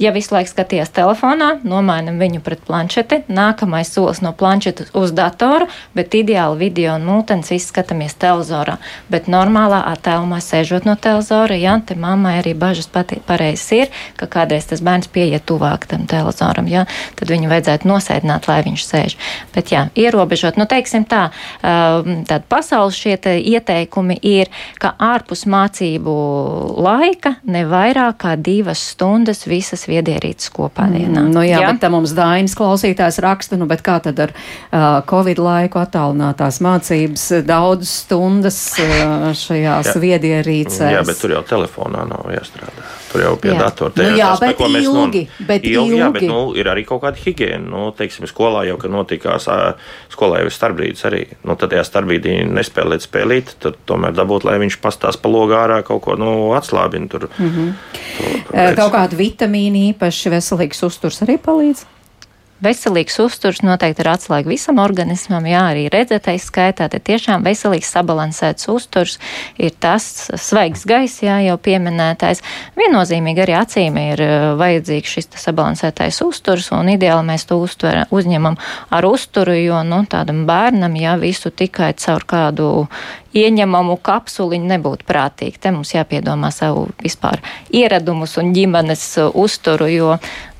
[0.00, 5.66] Ja visu laiku skaties telefonā, nomainam viņu pret planšeti, nākamais solis no planšetes uz datoru,
[5.92, 8.78] bet ideāli video un multens izskatāmies televizorā.
[9.12, 14.70] Bet normālā attēlumā sēžot no televizora, ja te mammai arī bažas pareizes ir, ka kādreiz
[14.70, 16.86] tas bērns pieiet tuvāk tam televizoram, ja,
[17.20, 19.18] tad viņu vajadzētu nosēdināt, lai viņš sēž.
[19.52, 21.26] Bet jā, ierobežot, nu teiksim tā,
[21.60, 24.48] um, tāda pasaules šie ieteikumi ir,
[24.80, 26.16] ka ārpus mācību
[26.80, 31.24] laika ne vairāk kā divas stundas visas viedierīces kopā mm, dienā.
[31.24, 34.34] Mm, nu jā, jā, bet tā mums Dainis klausītājs raksta, nu bet kā tad ar
[34.34, 40.96] uh, Covid laiku attālinātās mācības daudz stundas uh, šajās viedierīcēs?
[40.96, 42.88] Jā, bet tur jau telefonā nav jāstrādā.
[43.10, 43.90] Tur jau pie datora.
[43.96, 45.22] Nu, jā, tas, bet ilgi.
[45.26, 45.98] Nu, bet ilgi, ilgi.
[45.98, 47.66] Jā, bet nu, ir arī kaut kāda higiēna.
[47.66, 49.48] Nu, teiksim, skolā jau, kad notikās,
[50.12, 51.24] skolā jau ir starpbrīdis arī.
[51.42, 55.80] Nu, tad, ja starpbrīdī nespēlēt spēlīt, tad tomēr dabūt, lai viņš pastās pa logā ārā
[55.86, 57.10] kaut ko nu, atslābina.
[57.10, 57.72] Tur, mm -hmm.
[58.18, 61.86] tur, kaut kāda vitamīna īpaši veselīgs uzturs arī palīdz.
[62.60, 68.68] Veselīgs uzturs noteikti ir atslēga visam organismam, jā, arī redzētais skaitā, tad tiešām veselīgs sabalansēts
[68.68, 69.16] uzturs
[69.56, 72.42] ir tas svaigs gaiss, jā, jau pieminētais.
[72.76, 78.60] Viennozīmīgi arī acīm ir eh, vajadzīgs šis sabalansētais uzturs, un ideāli mēs to uztver, uzņemam
[78.92, 82.68] ar uzturu, jo, nu, tādam bērnam, jā, visu tikai caur kādu
[83.36, 85.60] ieņemamu kapsuliņu nebūtu prātīgi.
[85.62, 87.40] Te mums jāpiedomā savu vispār
[87.72, 90.14] ieradumus un ģimenes uzturu, jo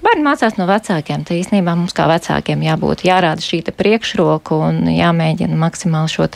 [0.05, 1.25] bērni mācās no vecākiem.
[1.27, 6.29] Te īstenībā mums kā vecākiem jābūt jārāda šī priekšroka un jāmēģina maksimāli šo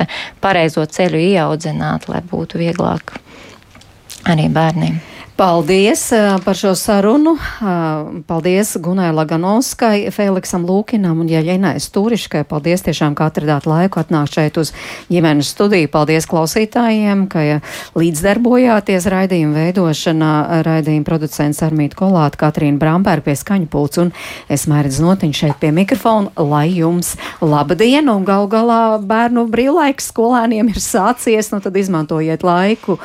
[0.45, 3.17] pareizo ceļu ieaudzināt, lai būtu vieglāk
[4.31, 5.01] arī bērniem.
[5.35, 6.13] Paldies
[6.45, 7.33] par šo sarunu.
[8.27, 12.45] Paldies Gunai Laganovskai, Feliksam Lūkinam un Jaļenai Stūriškai.
[12.47, 14.71] Paldies tiešām, ka atradāt laiku atnākt šeit uz
[15.09, 15.91] ģimenes studiju.
[15.91, 17.43] Paldies klausītājiem, ka
[17.99, 20.31] līdzdarbojāties raidījuma veidošanā.
[20.69, 24.15] Raidījuma producents Armīta Kolāta, Katrīna Bramberga pie skaņu pults un
[24.47, 30.13] es mērķis notiņu šeit pie mikrofona, lai jums laba diena un gal galā bērnu brīvlaiks
[30.15, 33.01] skolēniem ir sācies, nu tad izmantojiet laiku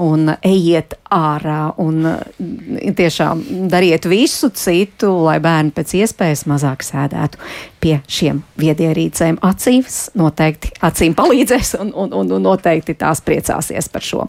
[0.00, 7.40] un ejiet ārā un eh, tiešām dariet visu citu, lai bērni pēc iespējas mazāk sēdētu
[7.82, 9.40] pie šiem viedierīcēm.
[9.44, 14.28] Acīs noteikti acīm palīdzēs un, un, un, un noteikti tās priecāsies par šo.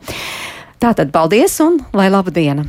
[0.82, 2.68] Tātad paldies un lai laba diena!